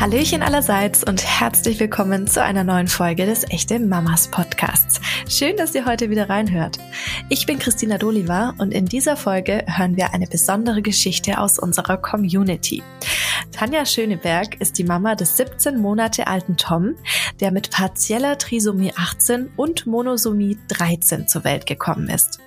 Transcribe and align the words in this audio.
Hallöchen 0.00 0.42
allerseits 0.42 1.04
und 1.04 1.22
herzlich 1.26 1.78
willkommen 1.78 2.26
zu 2.26 2.42
einer 2.42 2.64
neuen 2.64 2.88
Folge 2.88 3.26
des 3.26 3.44
Echte 3.50 3.78
Mamas 3.78 4.28
Podcasts. 4.28 4.98
Schön, 5.28 5.58
dass 5.58 5.74
ihr 5.74 5.84
heute 5.84 6.08
wieder 6.08 6.30
reinhört. 6.30 6.78
Ich 7.28 7.44
bin 7.44 7.58
Christina 7.58 7.98
Doliva 7.98 8.54
und 8.56 8.72
in 8.72 8.86
dieser 8.86 9.18
Folge 9.18 9.62
hören 9.66 9.98
wir 9.98 10.14
eine 10.14 10.26
besondere 10.26 10.80
Geschichte 10.80 11.38
aus 11.38 11.58
unserer 11.58 11.98
Community. 11.98 12.82
Tanja 13.52 13.84
Schöneberg 13.84 14.58
ist 14.58 14.78
die 14.78 14.84
Mama 14.84 15.16
des 15.16 15.36
17 15.36 15.78
Monate 15.78 16.28
alten 16.28 16.56
Tom, 16.56 16.94
der 17.40 17.52
mit 17.52 17.70
partieller 17.70 18.38
Trisomie 18.38 18.94
18 18.96 19.50
und 19.56 19.86
Monosomie 19.86 20.56
13 20.68 21.28
zur 21.28 21.44
Welt 21.44 21.66
gekommen 21.66 22.08
ist. 22.08 22.40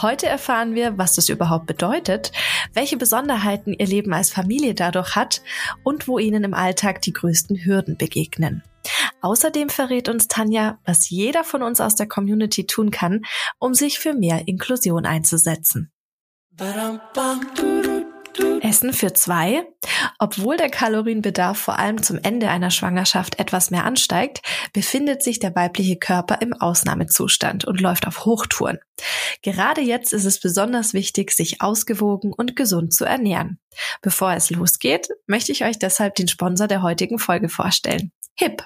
Heute 0.00 0.26
erfahren 0.26 0.74
wir, 0.74 0.98
was 0.98 1.14
das 1.14 1.28
überhaupt 1.28 1.66
bedeutet, 1.66 2.32
welche 2.74 2.96
Besonderheiten 2.96 3.72
ihr 3.72 3.86
Leben 3.86 4.12
als 4.12 4.30
Familie 4.30 4.74
dadurch 4.74 5.16
hat 5.16 5.42
und 5.84 6.08
wo 6.08 6.18
ihnen 6.18 6.44
im 6.44 6.54
Alltag 6.54 7.02
die 7.02 7.12
größten 7.12 7.64
Hürden 7.64 7.96
begegnen. 7.96 8.62
Außerdem 9.20 9.68
verrät 9.68 10.08
uns 10.08 10.28
Tanja, 10.28 10.78
was 10.84 11.10
jeder 11.10 11.44
von 11.44 11.62
uns 11.62 11.80
aus 11.80 11.96
der 11.96 12.06
Community 12.06 12.66
tun 12.66 12.90
kann, 12.90 13.22
um 13.58 13.74
sich 13.74 13.98
für 13.98 14.14
mehr 14.14 14.46
Inklusion 14.46 15.06
einzusetzen. 15.06 15.90
Essen 18.60 18.92
für 18.92 19.12
zwei. 19.12 19.64
Obwohl 20.18 20.56
der 20.56 20.70
Kalorienbedarf 20.70 21.58
vor 21.58 21.78
allem 21.78 22.02
zum 22.02 22.18
Ende 22.22 22.48
einer 22.48 22.70
Schwangerschaft 22.70 23.38
etwas 23.38 23.70
mehr 23.70 23.84
ansteigt, 23.84 24.42
befindet 24.72 25.22
sich 25.22 25.38
der 25.38 25.54
weibliche 25.54 25.96
Körper 25.96 26.40
im 26.42 26.52
Ausnahmezustand 26.52 27.64
und 27.64 27.80
läuft 27.80 28.06
auf 28.06 28.24
Hochtouren. 28.24 28.78
Gerade 29.42 29.80
jetzt 29.80 30.12
ist 30.12 30.24
es 30.24 30.40
besonders 30.40 30.94
wichtig, 30.94 31.30
sich 31.30 31.62
ausgewogen 31.62 32.32
und 32.32 32.56
gesund 32.56 32.92
zu 32.92 33.04
ernähren. 33.04 33.58
Bevor 34.02 34.32
es 34.32 34.50
losgeht, 34.50 35.08
möchte 35.26 35.52
ich 35.52 35.64
euch 35.64 35.78
deshalb 35.78 36.14
den 36.16 36.28
Sponsor 36.28 36.66
der 36.66 36.82
heutigen 36.82 37.18
Folge 37.18 37.48
vorstellen. 37.48 38.12
HIP. 38.34 38.62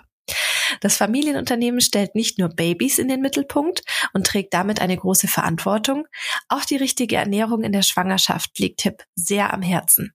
Das 0.81 0.97
Familienunternehmen 0.97 1.81
stellt 1.81 2.15
nicht 2.15 2.39
nur 2.39 2.49
Babys 2.49 2.99
in 2.99 3.09
den 3.09 3.21
Mittelpunkt 3.21 3.83
und 4.13 4.27
trägt 4.27 4.55
damit 4.55 4.81
eine 4.81 4.97
große 4.97 5.29
Verantwortung, 5.29 6.07
auch 6.49 6.65
die 6.65 6.77
richtige 6.77 7.17
Ernährung 7.17 7.63
in 7.63 7.73
der 7.73 7.83
Schwangerschaft 7.83 8.59
liegt 8.59 8.83
HIP 8.83 9.05
sehr 9.15 9.53
am 9.53 9.63
Herzen. 9.63 10.13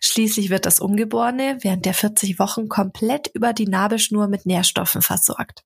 Schließlich 0.00 0.50
wird 0.50 0.66
das 0.66 0.80
Ungeborene 0.80 1.58
während 1.60 1.84
der 1.84 1.94
40 1.94 2.38
Wochen 2.38 2.68
komplett 2.68 3.30
über 3.34 3.52
die 3.52 3.66
Nabelschnur 3.66 4.28
mit 4.28 4.46
Nährstoffen 4.46 5.02
versorgt. 5.02 5.64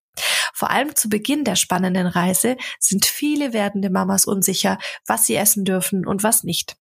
Vor 0.54 0.70
allem 0.70 0.94
zu 0.94 1.08
Beginn 1.08 1.44
der 1.44 1.56
spannenden 1.56 2.06
Reise 2.06 2.56
sind 2.78 3.06
viele 3.06 3.52
werdende 3.52 3.90
Mamas 3.90 4.26
unsicher, 4.26 4.78
was 5.06 5.26
sie 5.26 5.34
essen 5.34 5.64
dürfen 5.64 6.06
und 6.06 6.22
was 6.22 6.44
nicht. 6.44 6.76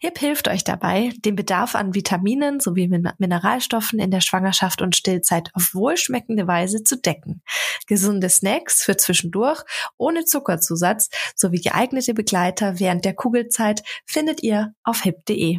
HIP 0.00 0.18
hilft 0.18 0.48
euch 0.48 0.64
dabei, 0.64 1.12
den 1.24 1.34
Bedarf 1.34 1.74
an 1.74 1.94
Vitaminen 1.94 2.60
sowie 2.60 2.88
Mineralstoffen 2.88 3.98
in 3.98 4.10
der 4.10 4.20
Schwangerschaft 4.20 4.82
und 4.82 4.96
Stillzeit 4.96 5.50
auf 5.54 5.74
wohlschmeckende 5.74 6.46
Weise 6.46 6.84
zu 6.84 6.96
decken. 6.96 7.42
Gesunde 7.86 8.28
Snacks 8.28 8.82
für 8.82 8.96
zwischendurch, 8.96 9.62
ohne 9.96 10.24
Zuckerzusatz 10.24 11.08
sowie 11.34 11.60
geeignete 11.60 12.14
Begleiter 12.14 12.78
während 12.78 13.04
der 13.04 13.14
Kugelzeit 13.14 13.82
findet 14.06 14.42
ihr 14.42 14.74
auf 14.84 15.02
hip.de. 15.02 15.58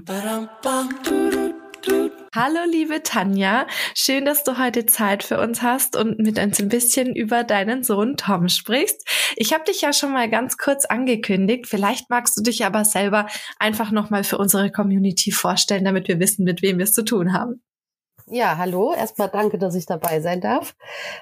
Hallo 2.35 2.59
liebe 2.69 3.02
Tanja, 3.02 3.66
schön, 3.95 4.23
dass 4.23 4.44
du 4.44 4.59
heute 4.59 4.85
Zeit 4.85 5.23
für 5.23 5.39
uns 5.39 5.63
hast 5.63 5.95
und 5.95 6.19
mit 6.19 6.38
uns 6.38 6.59
ein 6.59 6.69
bisschen 6.69 7.16
über 7.16 7.44
deinen 7.44 7.83
Sohn 7.83 8.17
Tom 8.17 8.49
sprichst. 8.49 9.03
Ich 9.35 9.52
habe 9.52 9.63
dich 9.63 9.81
ja 9.81 9.94
schon 9.94 10.13
mal 10.13 10.30
ganz 10.30 10.59
kurz 10.59 10.85
angekündigt. 10.85 11.66
Vielleicht 11.66 12.11
magst 12.11 12.38
du 12.38 12.44
dich 12.44 12.66
aber 12.66 12.85
selber 12.85 13.25
einfach 13.57 13.89
noch 13.89 14.11
mal 14.11 14.23
für 14.23 14.38
unsere 14.38 14.72
Community 14.72 15.31
vorstellen, 15.31 15.83
damit 15.83 16.07
wir 16.07 16.19
wissen, 16.19 16.44
mit 16.44 16.61
wem 16.61 16.77
wir 16.77 16.83
es 16.83 16.94
zu 16.94 17.03
tun 17.03 17.33
haben. 17.33 17.63
Ja, 18.27 18.57
hallo. 18.57 18.94
Erstmal 18.94 19.30
danke, 19.30 19.57
dass 19.57 19.73
ich 19.73 19.88
dabei 19.88 20.22
sein 20.22 20.40
darf. 20.40 20.75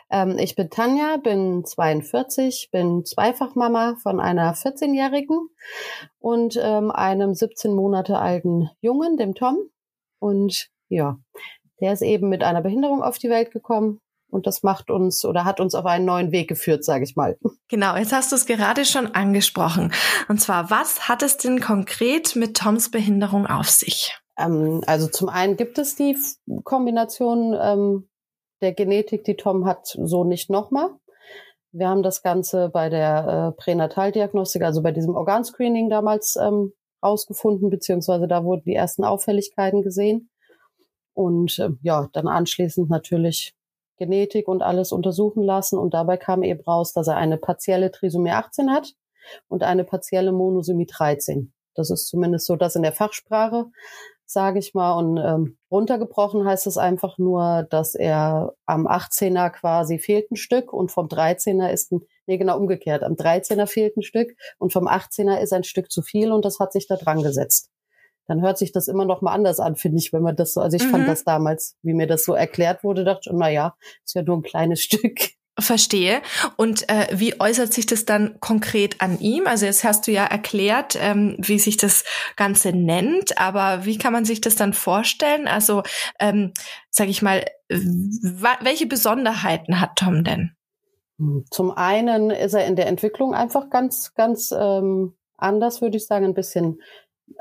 Ähm, 0.09 0.38
ich 0.38 0.56
bin 0.56 0.69
Tanja, 0.69 1.16
bin 1.16 1.63
42, 1.63 2.68
bin 2.69 3.06
Zweifachmama 3.06 3.95
von 4.03 4.19
einer 4.19 4.53
14-Jährigen 4.53 5.47
und 6.19 6.59
ähm, 6.62 6.91
einem 6.91 7.34
17 7.34 7.74
Monate 7.74 8.18
alten 8.18 8.69
Jungen, 8.81 9.16
dem 9.16 9.35
Tom. 9.35 9.57
Und 10.19 10.69
ja, 10.90 11.18
der 11.81 11.94
ist 11.94 12.02
eben 12.02 12.30
mit 12.30 12.44
einer 12.44 12.62
Behinderung 12.62 13.03
auf 13.03 13.18
die 13.18 13.30
Welt 13.30 13.52
gekommen. 13.52 14.00
Und 14.30 14.46
das 14.46 14.62
macht 14.62 14.90
uns 14.90 15.24
oder 15.24 15.46
hat 15.46 15.62
uns 15.62 15.74
auf 15.74 15.86
einen 15.86 16.03
neuen 16.03 16.34
Weg 16.34 16.50
geführt, 16.50 16.84
sage 16.84 17.06
ich 17.06 17.16
mal. 17.16 17.38
Genau, 17.70 17.96
jetzt 17.96 18.14
hast 18.14 18.31
du 18.31 18.36
es 18.36 18.46
gerade 18.46 18.84
schon 18.86 19.08
angesprochen. 19.08 19.94
Und 20.28 20.40
zwar, 20.42 20.70
was 20.70 21.08
hat 21.08 21.22
es 21.22 21.38
denn 21.38 21.59
konkret 21.59 22.36
mit 22.36 22.58
Toms 22.58 22.92
Behinderung 22.92 23.46
auf 23.46 23.70
sich? 23.70 24.18
Ähm, 24.38 24.84
also 24.86 25.08
zum 25.08 25.30
einen 25.30 25.58
gibt 25.58 25.78
es 25.78 25.96
die 25.96 26.18
Kombination 26.64 27.58
ähm, 27.59 28.09
der 28.62 28.74
Genetik, 28.74 29.24
die 29.24 29.36
Tom 29.36 29.66
hat, 29.66 29.86
so 29.86 30.24
nicht 30.24 30.50
nochmal. 30.50 30.90
Wir 31.72 31.90
haben 31.90 32.04
das 32.04 32.22
Ganze 32.22 32.69
bei 32.69 32.90
der 32.90 33.54
äh, 33.56 33.62
Pränataldiagnostik, 33.62 34.64
also 34.64 34.81
bei 34.81 34.92
diesem 34.92 35.16
Organscreening 35.16 35.90
damals 35.90 36.36
ähm, 36.42 36.74
rausgefunden, 37.04 37.69
beziehungsweise 37.69 38.28
da 38.28 38.44
wurden 38.44 38.64
die 38.66 38.75
ersten 38.75 39.04
Auffälligkeiten 39.04 39.84
gesehen. 39.84 40.30
Und 41.17 41.57
äh, 41.57 41.69
ja, 41.81 42.09
dann 42.13 42.28
anschließend 42.28 42.91
natürlich 42.91 43.55
Genetik 43.97 44.47
und 44.47 44.61
alles 44.61 44.91
untersuchen 44.91 45.41
lassen. 45.41 45.79
Und 45.79 45.95
dabei 45.95 46.16
kam 46.16 46.44
eben 46.44 46.61
raus, 46.61 46.94
dass 46.94 47.07
er 47.07 47.17
eine 47.17 47.38
partielle 47.38 47.89
Trisomie 47.89 48.29
18 48.29 48.72
hat 48.72 48.94
und 49.47 49.63
eine 49.63 49.83
partielle 49.83 50.31
Monosomie 50.31 50.85
13. 50.85 51.51
Das 51.73 51.89
ist 51.89 52.06
zumindest 52.06 52.45
so 52.45 52.56
das 52.56 52.75
in 52.75 52.83
der 52.83 52.94
Fachsprache, 52.94 53.66
sage 54.27 54.59
ich 54.59 54.75
mal. 54.75 54.94
Und 54.94 55.17
ähm, 55.17 55.57
runtergebrochen 55.72 56.45
heißt 56.45 56.67
es 56.67 56.77
einfach 56.77 57.17
nur, 57.17 57.66
dass 57.72 57.95
er 57.95 58.53
am 58.67 58.85
18er 58.85 59.50
quasi 59.50 59.97
fehlt 59.97 60.29
ein 60.29 60.35
Stück 60.35 60.72
und 60.72 60.91
vom 60.91 61.07
13er 61.07 61.72
ist 61.72 61.91
ein, 61.94 62.01
nee, 62.27 62.38
genau 62.38 62.59
umgekehrt, 62.59 63.01
am 63.01 63.13
13er 63.13 63.66
fehlt 63.66 63.97
ein 63.97 64.03
Stück 64.03 64.35
und 64.59 64.72
vom 64.72 64.88
18er 64.88 65.39
ist 65.39 65.51
ein 65.51 65.63
Stück 65.63 65.89
zu 65.89 66.03
viel 66.03 66.31
und 66.31 66.45
das 66.45 66.59
hat 66.59 66.73
sich 66.73 66.85
da 66.85 66.95
dran 66.95 67.23
gesetzt 67.23 67.72
dann 68.27 68.41
hört 68.41 68.57
sich 68.57 68.71
das 68.71 68.88
immer 68.88 69.05
noch 69.05 69.21
mal 69.21 69.33
anders 69.33 69.59
an, 69.59 69.75
finde 69.75 69.97
ich, 69.99 70.13
wenn 70.13 70.21
man 70.21 70.35
das 70.35 70.53
so, 70.53 70.61
also 70.61 70.75
ich 70.75 70.83
mhm. 70.83 70.91
fand 70.91 71.07
das 71.07 71.23
damals, 71.23 71.77
wie 71.81 71.93
mir 71.93 72.07
das 72.07 72.25
so 72.25 72.33
erklärt 72.33 72.83
wurde, 72.83 73.03
dachte 73.03 73.29
ich, 73.29 73.31
na 73.33 73.49
ja, 73.49 73.75
ist 74.05 74.15
ja 74.15 74.21
nur 74.21 74.38
ein 74.38 74.43
kleines 74.43 74.81
Stück. 74.83 75.38
Verstehe. 75.59 76.21
Und 76.55 76.88
äh, 76.88 77.07
wie 77.11 77.39
äußert 77.39 77.73
sich 77.73 77.88
das 77.88 78.05
dann 78.05 78.39
konkret 78.39 79.01
an 79.01 79.19
ihm? 79.19 79.47
Also 79.47 79.65
jetzt 79.65 79.83
hast 79.83 80.05
du 80.05 80.11
ja 80.11 80.23
erklärt, 80.23 80.95
ähm, 81.01 81.35
wie 81.39 81.57
sich 81.57 81.77
das 81.77 82.03
Ganze 82.35 82.73
nennt, 82.73 83.39
aber 83.39 83.83
wie 83.83 83.97
kann 83.97 84.13
man 84.13 84.23
sich 84.23 84.39
das 84.39 84.55
dann 84.55 84.73
vorstellen? 84.73 85.47
Also, 85.47 85.81
ähm, 86.19 86.53
sage 86.91 87.09
ich 87.09 87.23
mal, 87.23 87.44
welche 87.69 88.85
Besonderheiten 88.85 89.81
hat 89.81 89.95
Tom 89.95 90.23
denn? 90.23 90.51
Hm, 91.17 91.45
zum 91.49 91.71
einen 91.71 92.29
ist 92.29 92.53
er 92.53 92.67
in 92.67 92.75
der 92.75 92.85
Entwicklung 92.85 93.33
einfach 93.33 93.71
ganz, 93.71 94.13
ganz 94.13 94.53
ähm, 94.55 95.15
anders, 95.38 95.81
würde 95.81 95.97
ich 95.97 96.05
sagen, 96.05 96.25
ein 96.25 96.33
bisschen 96.35 96.81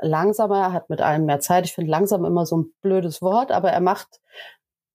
langsamer, 0.01 0.57
er 0.57 0.73
hat 0.73 0.89
mit 0.89 1.01
allem 1.01 1.25
mehr 1.25 1.39
Zeit. 1.39 1.65
Ich 1.65 1.73
finde 1.73 1.91
langsam 1.91 2.25
immer 2.25 2.45
so 2.45 2.57
ein 2.57 2.73
blödes 2.81 3.21
Wort, 3.21 3.51
aber 3.51 3.71
er 3.71 3.81
macht 3.81 4.19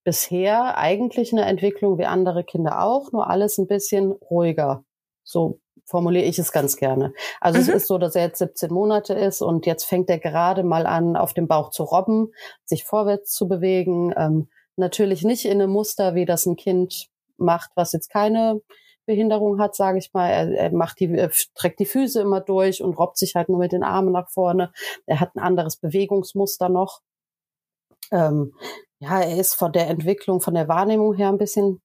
bisher 0.04 0.76
eigentlich 0.76 1.32
eine 1.32 1.44
Entwicklung 1.44 1.98
wie 1.98 2.06
andere 2.06 2.44
Kinder 2.44 2.82
auch, 2.82 3.12
nur 3.12 3.28
alles 3.28 3.58
ein 3.58 3.66
bisschen 3.66 4.12
ruhiger. 4.12 4.84
So 5.22 5.60
formuliere 5.84 6.24
ich 6.24 6.38
es 6.38 6.52
ganz 6.52 6.76
gerne. 6.76 7.12
Also 7.40 7.58
mhm. 7.58 7.62
es 7.62 7.68
ist 7.68 7.86
so, 7.86 7.98
dass 7.98 8.14
er 8.14 8.24
jetzt 8.24 8.38
17 8.38 8.72
Monate 8.72 9.14
ist 9.14 9.42
und 9.42 9.66
jetzt 9.66 9.84
fängt 9.84 10.10
er 10.10 10.18
gerade 10.18 10.62
mal 10.62 10.86
an, 10.86 11.16
auf 11.16 11.34
dem 11.34 11.48
Bauch 11.48 11.70
zu 11.70 11.84
robben, 11.84 12.32
sich 12.64 12.84
vorwärts 12.84 13.32
zu 13.32 13.48
bewegen. 13.48 14.12
Ähm, 14.16 14.48
natürlich 14.76 15.22
nicht 15.22 15.44
in 15.44 15.60
einem 15.60 15.70
Muster, 15.70 16.14
wie 16.14 16.24
das 16.24 16.46
ein 16.46 16.56
Kind 16.56 17.08
macht, 17.36 17.70
was 17.74 17.92
jetzt 17.92 18.10
keine 18.10 18.60
Behinderung 19.06 19.60
hat, 19.60 19.74
sage 19.74 19.98
ich 19.98 20.12
mal. 20.12 20.28
Er, 20.28 20.50
er 20.52 20.72
macht 20.72 21.00
die, 21.00 21.12
er 21.12 21.30
streckt 21.30 21.80
die 21.80 21.86
Füße 21.86 22.20
immer 22.20 22.40
durch 22.40 22.82
und 22.82 22.98
robbt 22.98 23.18
sich 23.18 23.34
halt 23.34 23.48
nur 23.48 23.58
mit 23.58 23.72
den 23.72 23.82
Armen 23.82 24.12
nach 24.12 24.30
vorne. 24.30 24.72
Er 25.06 25.20
hat 25.20 25.34
ein 25.34 25.40
anderes 25.40 25.76
Bewegungsmuster 25.76 26.68
noch. 26.68 27.00
Ähm, 28.10 28.54
ja, 29.00 29.20
er 29.20 29.38
ist 29.38 29.54
von 29.54 29.72
der 29.72 29.88
Entwicklung, 29.88 30.40
von 30.40 30.54
der 30.54 30.68
Wahrnehmung 30.68 31.14
her 31.14 31.28
ein 31.28 31.38
bisschen 31.38 31.80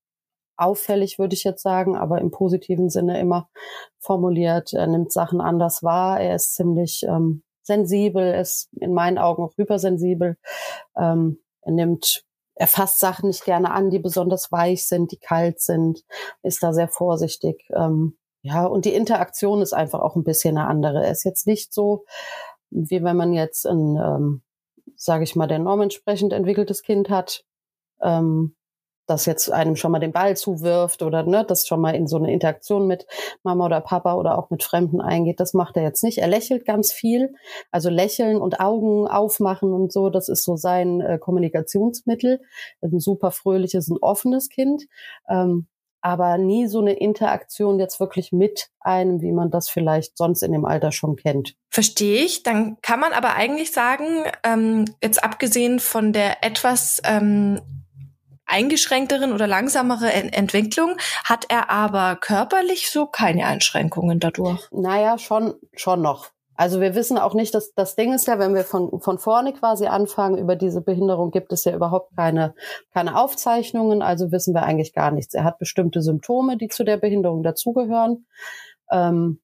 auffällig, 0.58 1.20
würde 1.20 1.36
ich 1.36 1.44
jetzt 1.44 1.62
sagen, 1.62 1.96
aber 1.96 2.20
im 2.20 2.32
positiven 2.32 2.90
Sinne 2.90 3.20
immer 3.20 3.50
formuliert. 4.00 4.74
Er 4.74 4.88
nimmt 4.88 5.12
Sachen 5.12 5.40
anders 5.42 5.84
wahr. 5.84 6.20
Er 6.20 6.36
ist 6.36 6.56
ziemlich 6.56 7.04
ähm, 7.08 7.44
sensibel, 7.64 8.34
ist 8.34 8.70
in 8.74 8.94
meinen 8.94 9.18
Augen 9.18 9.44
auch 9.44 9.56
hypersensibel. 9.58 10.38
Ähm, 10.98 11.40
er 11.62 11.72
nimmt 11.74 12.24
er 12.60 12.68
fasst 12.68 13.00
Sachen 13.00 13.28
nicht 13.28 13.46
gerne 13.46 13.72
an, 13.72 13.90
die 13.90 14.00
besonders 14.00 14.52
weich 14.52 14.88
sind, 14.88 15.12
die 15.12 15.18
kalt 15.18 15.62
sind, 15.62 16.04
ist 16.42 16.64
da 16.64 16.74
sehr 16.74 16.88
vorsichtig. 16.88 17.64
Ähm, 17.74 18.18
ja, 18.42 18.66
und 18.66 18.86
die 18.86 18.94
Interaktion 18.94 19.62
ist 19.62 19.74
einfach 19.74 20.00
auch 20.00 20.16
ein 20.16 20.24
bisschen 20.24 20.58
eine 20.58 20.68
andere. 20.68 21.06
Er 21.06 21.12
ist 21.12 21.24
jetzt 21.24 21.48
nicht 21.48 21.74
so, 21.74 22.06
wie 22.70 23.04
wenn 23.04 23.18
man 23.18 23.34
jetzt 23.34 23.66
ein, 23.66 23.98
ähm, 23.98 24.42
sage 24.96 25.24
ich 25.24 25.36
mal, 25.36 25.48
der 25.48 25.60
Norm 25.60 25.82
entsprechend 25.82 26.34
entwickeltes 26.34 26.82
Kind 26.82 27.10
hat. 27.10 27.44
Ähm, 28.02 28.56
das 29.08 29.26
jetzt 29.26 29.52
einem 29.52 29.76
schon 29.76 29.92
mal 29.92 30.00
den 30.00 30.12
Ball 30.12 30.38
zuwirft 30.38 31.02
oder 31.02 31.24
ne, 31.24 31.46
das 31.46 31.66
schon 31.66 31.82
mal 31.82 31.96
in 31.96 32.08
so 32.08 32.18
eine 32.18 32.32
Interaktion 32.32 32.88
mit 32.88 33.08
Mama 33.44 33.66
oder 33.66 33.82
Papa 33.82 34.16
oder 34.16 34.38
auch 34.38 34.50
mit 34.50 34.64
Fremden 34.64 35.02
eingeht. 35.02 35.40
Das 35.40 35.54
macht 35.54 35.78
er 35.78 35.84
jetzt 35.84 36.04
nicht. 36.04 36.20
Er 36.20 36.28
lächelt 36.28 36.66
ganz 36.66 36.92
viel. 36.92 37.34
Also 37.72 37.90
lächeln 37.90 38.38
und 38.38 38.60
Augen 38.60 39.08
aufmachen 39.08 39.74
und 39.74 39.92
so, 39.92 40.10
das 40.10 40.30
ist 40.30 40.44
so 40.44 40.58
sein 40.58 41.02
äh, 41.02 41.18
Kommunikationsmittel. 41.18 42.42
ein 42.82 43.00
super 43.00 43.32
fröhliches, 43.32 43.88
ein 43.90 43.98
offenes 44.02 44.50
Kind. 44.50 44.86
Ähm, 45.30 45.68
aber 46.02 46.38
nie 46.38 46.68
so 46.68 46.80
eine 46.80 46.94
Interaktion 46.94 47.80
jetzt 47.80 48.00
wirklich 48.00 48.32
mit 48.32 48.70
einem, 48.80 49.22
wie 49.22 49.32
man 49.32 49.50
das 49.52 49.68
vielleicht 49.68 50.18
sonst 50.18 50.42
in 50.44 50.52
dem 50.52 50.64
Alter 50.64 50.92
schon 50.92 51.16
kennt. 51.16 51.56
Verstehe 51.70 52.24
ich. 52.24 52.44
Dann 52.44 52.78
kann 52.82 53.00
man 53.00 53.14
aber 53.14 53.36
eigentlich 53.36 53.72
sagen, 53.72 54.24
ähm, 54.44 54.86
jetzt 55.02 55.24
abgesehen 55.24 55.80
von 55.80 56.14
der 56.14 56.46
etwas 56.46 57.02
ähm, 57.04 57.60
eingeschränkteren 58.48 59.34
oder 59.34 59.48
langsamere 59.48 60.12
Entwicklung, 60.12 60.98
hat 61.24 61.46
er 61.50 61.70
aber 61.70 62.16
körperlich 62.16 62.90
so 62.90 63.06
keine 63.06 63.46
Einschränkungen 63.46 64.20
dadurch. 64.20 64.68
Naja, 64.72 65.18
schon, 65.18 65.56
schon 65.76 66.02
noch. 66.02 66.32
Also 66.58 66.82
wir 66.82 66.96
wissen 66.96 67.20
auch 67.20 67.36
nicht, 67.36 67.54
dass 67.54 67.74
das 67.76 67.96
Ding 67.96 68.14
ist 68.14 68.26
ja, 68.26 68.40
wenn 68.40 68.56
wir 68.56 68.64
von, 68.64 69.00
von 69.00 69.20
vorne 69.20 69.54
quasi 69.54 69.86
anfangen, 69.86 70.40
über 70.40 70.56
diese 70.56 70.82
Behinderung 70.82 71.30
gibt 71.30 71.54
es 71.54 71.64
ja 71.66 71.76
überhaupt 71.76 72.16
keine, 72.18 72.56
keine 72.92 73.16
Aufzeichnungen, 73.16 74.02
also 74.02 74.32
wissen 74.32 74.56
wir 74.56 74.64
eigentlich 74.64 74.94
gar 74.94 75.12
nichts. 75.12 75.36
Er 75.36 75.44
hat 75.44 75.60
bestimmte 75.60 76.02
Symptome, 76.02 76.58
die 76.58 76.68
zu 76.68 76.84
der 76.84 76.98
Behinderung 76.98 77.44
dazugehören. 77.44 78.26
Ähm, 78.90 79.40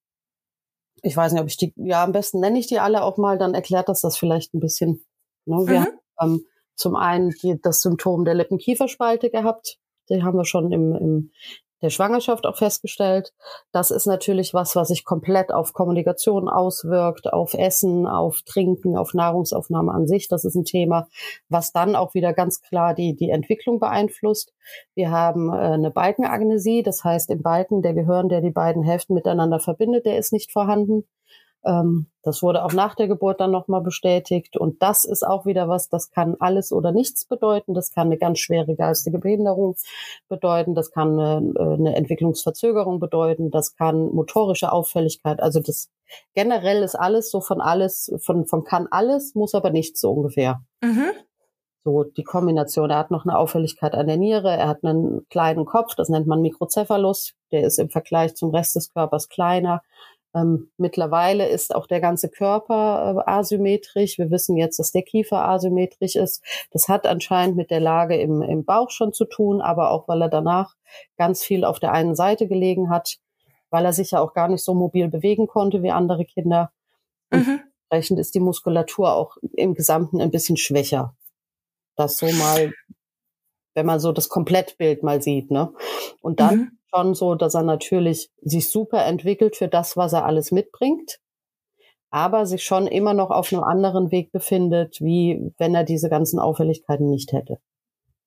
ich 1.04 1.16
weiß 1.16 1.34
nicht, 1.34 1.42
ob 1.42 1.48
ich 1.48 1.58
die, 1.58 1.72
ja, 1.76 2.04
am 2.04 2.14
besten 2.14 2.40
nenne 2.40 2.58
ich 2.58 2.66
die 2.66 2.80
alle 2.80 3.04
auch 3.04 3.18
mal, 3.18 3.38
dann 3.38 3.54
erklärt 3.54 3.90
das 3.90 4.02
das 4.02 4.18
vielleicht 4.18 4.56
ein 4.56 4.60
bisschen. 4.60 5.06
Ne? 5.46 5.68
Wir 5.68 5.80
mhm. 5.82 5.88
ähm, 6.20 6.46
zum 6.76 6.96
einen 6.96 7.32
die, 7.42 7.60
das 7.62 7.82
Symptom 7.82 8.26
der 8.26 8.36
Lippenkieferspalte 8.36 9.30
gehabt. 9.30 9.78
Die 10.10 10.24
haben 10.24 10.38
wir 10.38 10.46
schon 10.46 10.72
im, 10.72 10.96
im 10.96 11.32
der 11.84 11.90
Schwangerschaft 11.90 12.46
auch 12.46 12.56
festgestellt. 12.56 13.34
Das 13.74 13.92
ist 13.92 14.08
natürlich 14.08 14.54
was, 14.54 14.76
was 14.76 14.88
sich 14.88 15.04
komplett 15.04 15.52
auf 15.54 15.74
Kommunikation 15.74 16.48
auswirkt, 16.48 17.32
auf 17.32 17.54
Essen, 17.54 18.08
auf 18.08 18.42
Trinken, 18.46 18.98
auf 18.98 19.14
Nahrungsaufnahme 19.14 19.92
an 19.92 20.08
sich. 20.08 20.30
Das 20.30 20.46
ist 20.46 20.56
ein 20.56 20.64
Thema, 20.64 21.10
was 21.50 21.74
dann 21.74 21.96
auch 21.96 22.14
wieder 22.14 22.34
ganz 22.34 22.62
klar 22.62 22.94
die, 22.96 23.16
die 23.16 23.30
Entwicklung 23.30 23.80
beeinflusst. 23.80 24.54
Wir 24.96 25.12
haben 25.12 25.50
äh, 25.50 25.58
eine 25.58 25.92
Balkenagnesie, 25.92 26.84
das 26.84 27.04
heißt 27.04 27.30
im 27.30 27.42
Balken 27.42 27.82
der 27.82 27.94
Gehirn, 27.94 28.30
der 28.30 28.40
die 28.40 28.52
beiden 28.52 28.84
Hälften 28.84 29.14
miteinander 29.14 29.60
verbindet, 29.60 30.06
der 30.06 30.18
ist 30.18 30.32
nicht 30.32 30.54
vorhanden. 30.54 31.06
Ähm, 31.66 32.08
das 32.24 32.42
wurde 32.42 32.64
auch 32.64 32.74
nach 32.74 32.96
der 32.96 33.08
Geburt 33.08 33.42
dann 33.42 33.52
nochmal 33.52 33.82
bestätigt. 33.82 34.58
Und 34.58 34.82
das 34.82 35.04
ist 35.04 35.24
auch 35.24 35.46
wieder 35.46 35.68
was, 35.68 35.90
das 35.90 36.10
kann 36.10 36.36
alles 36.40 36.72
oder 36.72 36.92
nichts 36.92 37.26
bedeuten. 37.26 37.74
Das 37.74 37.92
kann 37.92 38.08
eine 38.08 38.18
ganz 38.18 38.40
schwere 38.40 38.76
geistige 38.76 39.20
Behinderung 39.20 39.76
bedeuten. 40.30 40.76
Das 40.76 40.92
kann 40.92 41.20
eine, 41.20 41.54
äh, 41.58 41.74
eine 41.74 41.96
Entwicklungsverzögerung 41.96 43.00
bedeuten. 43.00 43.52
Das 43.52 43.76
kann 43.76 44.14
motorische 44.14 44.72
Auffälligkeit. 44.72 45.42
Also 45.42 45.60
das 45.60 45.90
generell 46.34 46.84
ist 46.84 46.96
alles 46.96 47.32
so 47.32 47.42
von 47.42 47.62
alles, 47.62 48.14
von, 48.22 48.46
von 48.46 48.64
kann 48.64 48.88
alles, 48.92 49.36
muss 49.36 49.56
aber 49.56 49.70
nichts 49.70 50.00
so 50.00 50.12
ungefähr. 50.12 50.62
Mhm. 50.82 51.12
So 51.86 52.06
die 52.06 52.24
Kombination. 52.24 52.90
Er 52.90 53.00
hat 53.00 53.12
noch 53.12 53.26
eine 53.26 53.38
Auffälligkeit 53.38 53.94
an 53.94 54.08
der 54.08 54.16
Niere. 54.16 54.52
Er 54.52 54.70
hat 54.70 54.86
einen 54.86 55.28
kleinen 55.30 55.66
Kopf. 55.66 55.96
Das 55.96 56.08
nennt 56.08 56.28
man 56.28 56.42
Mikrocephalus. 56.42 57.34
Der 57.52 57.66
ist 57.66 57.78
im 57.78 57.90
Vergleich 57.90 58.36
zum 58.36 58.52
Rest 58.52 58.78
des 58.78 58.94
Körpers 58.94 59.28
kleiner. 59.28 59.82
Ähm, 60.36 60.72
mittlerweile 60.78 61.48
ist 61.48 61.76
auch 61.76 61.86
der 61.86 62.02
ganze 62.02 62.30
Körper 62.30 63.24
äh, 63.28 63.30
asymmetrisch. 63.30 64.18
Wir 64.18 64.32
wissen 64.32 64.58
jetzt, 64.58 64.80
dass 64.80 64.92
der 64.92 65.04
Kiefer 65.04 65.48
asymmetrisch 65.48 66.16
ist. 66.16 66.44
Das 66.72 66.90
hat 66.90 67.06
anscheinend 67.06 67.56
mit 67.56 67.70
der 67.70 67.80
Lage 67.80 68.18
im, 68.18 68.42
im 68.42 68.66
Bauch 68.66 68.90
schon 68.90 69.14
zu 69.14 69.26
tun, 69.26 69.62
aber 69.62 69.92
auch, 69.92 70.08
weil 70.08 70.22
er 70.22 70.30
danach 70.30 70.76
ganz 71.18 71.44
viel 71.44 71.64
auf 71.64 71.80
der 71.80 71.92
einen 71.92 72.16
Seite 72.16 72.48
gelegen 72.48 72.90
hat, 72.90 73.18
weil 73.70 73.86
er 73.86 73.94
sich 73.94 74.12
ja 74.12 74.22
auch 74.22 74.34
gar 74.34 74.48
nicht 74.48 74.64
so 74.64 74.74
mobil 74.74 75.08
bewegen 75.08 75.48
konnte 75.48 75.84
wie 75.84 75.92
andere 75.92 76.26
Kinder. 76.26 76.72
Mhm. 77.30 77.62
Entsprechend 77.90 78.20
ist 78.20 78.34
die 78.34 78.40
Muskulatur 78.40 79.14
auch 79.14 79.38
im 79.56 79.76
Gesamten 79.76 80.20
ein 80.20 80.32
bisschen 80.32 80.58
schwächer. 80.58 81.16
Das 81.96 82.18
so 82.18 82.26
mal, 82.26 82.74
wenn 83.76 83.86
man 83.86 84.00
so 84.00 84.12
das 84.12 84.30
Komplettbild 84.30 85.04
mal 85.04 85.22
sieht, 85.22 85.52
ne? 85.52 85.72
Und 86.22 86.40
dann 86.40 86.58
mhm 86.58 86.78
schon 86.94 87.14
so, 87.16 87.36
dass 87.36 87.56
er 87.56 87.64
natürlich 87.64 88.30
sich 88.42 88.70
super 88.70 89.06
entwickelt 89.06 89.56
für 89.56 89.68
das, 89.68 89.98
was 89.98 90.14
er 90.14 90.26
alles 90.26 90.52
mitbringt, 90.52 91.20
aber 92.12 92.46
sich 92.46 92.64
schon 92.64 92.88
immer 92.88 93.14
noch 93.14 93.32
auf 93.32 93.52
einem 93.54 93.64
anderen 93.64 94.12
Weg 94.12 94.32
befindet, 94.32 95.02
wie 95.02 95.52
wenn 95.58 95.76
er 95.76 95.84
diese 95.84 96.10
ganzen 96.10 96.40
Auffälligkeiten 96.40 97.10
nicht 97.10 97.34
hätte. 97.34 97.60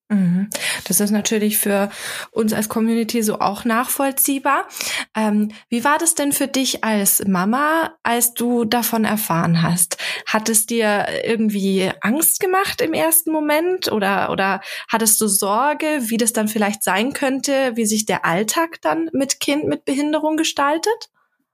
Mhm. 0.08 0.48
Das 0.86 1.00
ist 1.00 1.10
natürlich 1.10 1.58
für 1.58 1.90
uns 2.30 2.52
als 2.52 2.68
Community 2.68 3.24
so 3.24 3.40
auch 3.40 3.64
nachvollziehbar. 3.64 4.68
Ähm, 5.16 5.50
wie 5.68 5.82
war 5.82 5.98
das 5.98 6.14
denn 6.14 6.30
für 6.30 6.46
dich 6.46 6.84
als 6.84 7.24
Mama, 7.26 7.96
als 8.04 8.32
du 8.34 8.64
davon 8.64 9.04
erfahren 9.04 9.62
hast? 9.62 9.98
Hat 10.26 10.48
es 10.48 10.66
dir 10.66 11.06
irgendwie 11.24 11.90
Angst 12.02 12.38
gemacht 12.38 12.80
im 12.82 12.92
ersten 12.92 13.32
Moment 13.32 13.90
oder, 13.90 14.30
oder 14.30 14.60
hattest 14.88 15.20
du 15.20 15.26
Sorge, 15.26 15.98
wie 16.02 16.18
das 16.18 16.32
dann 16.32 16.46
vielleicht 16.46 16.84
sein 16.84 17.12
könnte, 17.12 17.72
wie 17.74 17.86
sich 17.86 18.06
der 18.06 18.24
Alltag 18.24 18.80
dann 18.82 19.10
mit 19.12 19.40
Kind 19.40 19.64
mit 19.66 19.84
Behinderung 19.84 20.36
gestaltet? 20.36 21.10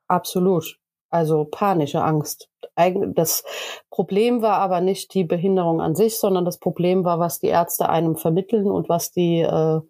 Absolut. 0.08 0.78
Also 1.12 1.44
panische 1.44 2.03
Angst. 2.03 2.49
Das 3.14 3.44
Problem 3.91 4.41
war 4.41 4.59
aber 4.59 4.81
nicht 4.81 5.12
die 5.12 5.25
Behinderung 5.25 5.82
an 5.82 5.94
sich, 5.94 6.19
sondern 6.19 6.47
das 6.47 6.59
Problem 6.59 7.05
war, 7.05 7.19
was 7.19 7.38
die 7.38 7.49
Ärzte 7.49 7.91
einem 7.91 8.17
vermitteln 8.17 8.67
und 8.67 8.88
was 8.88 9.12
die, 9.12 9.41
äh, 9.41 9.81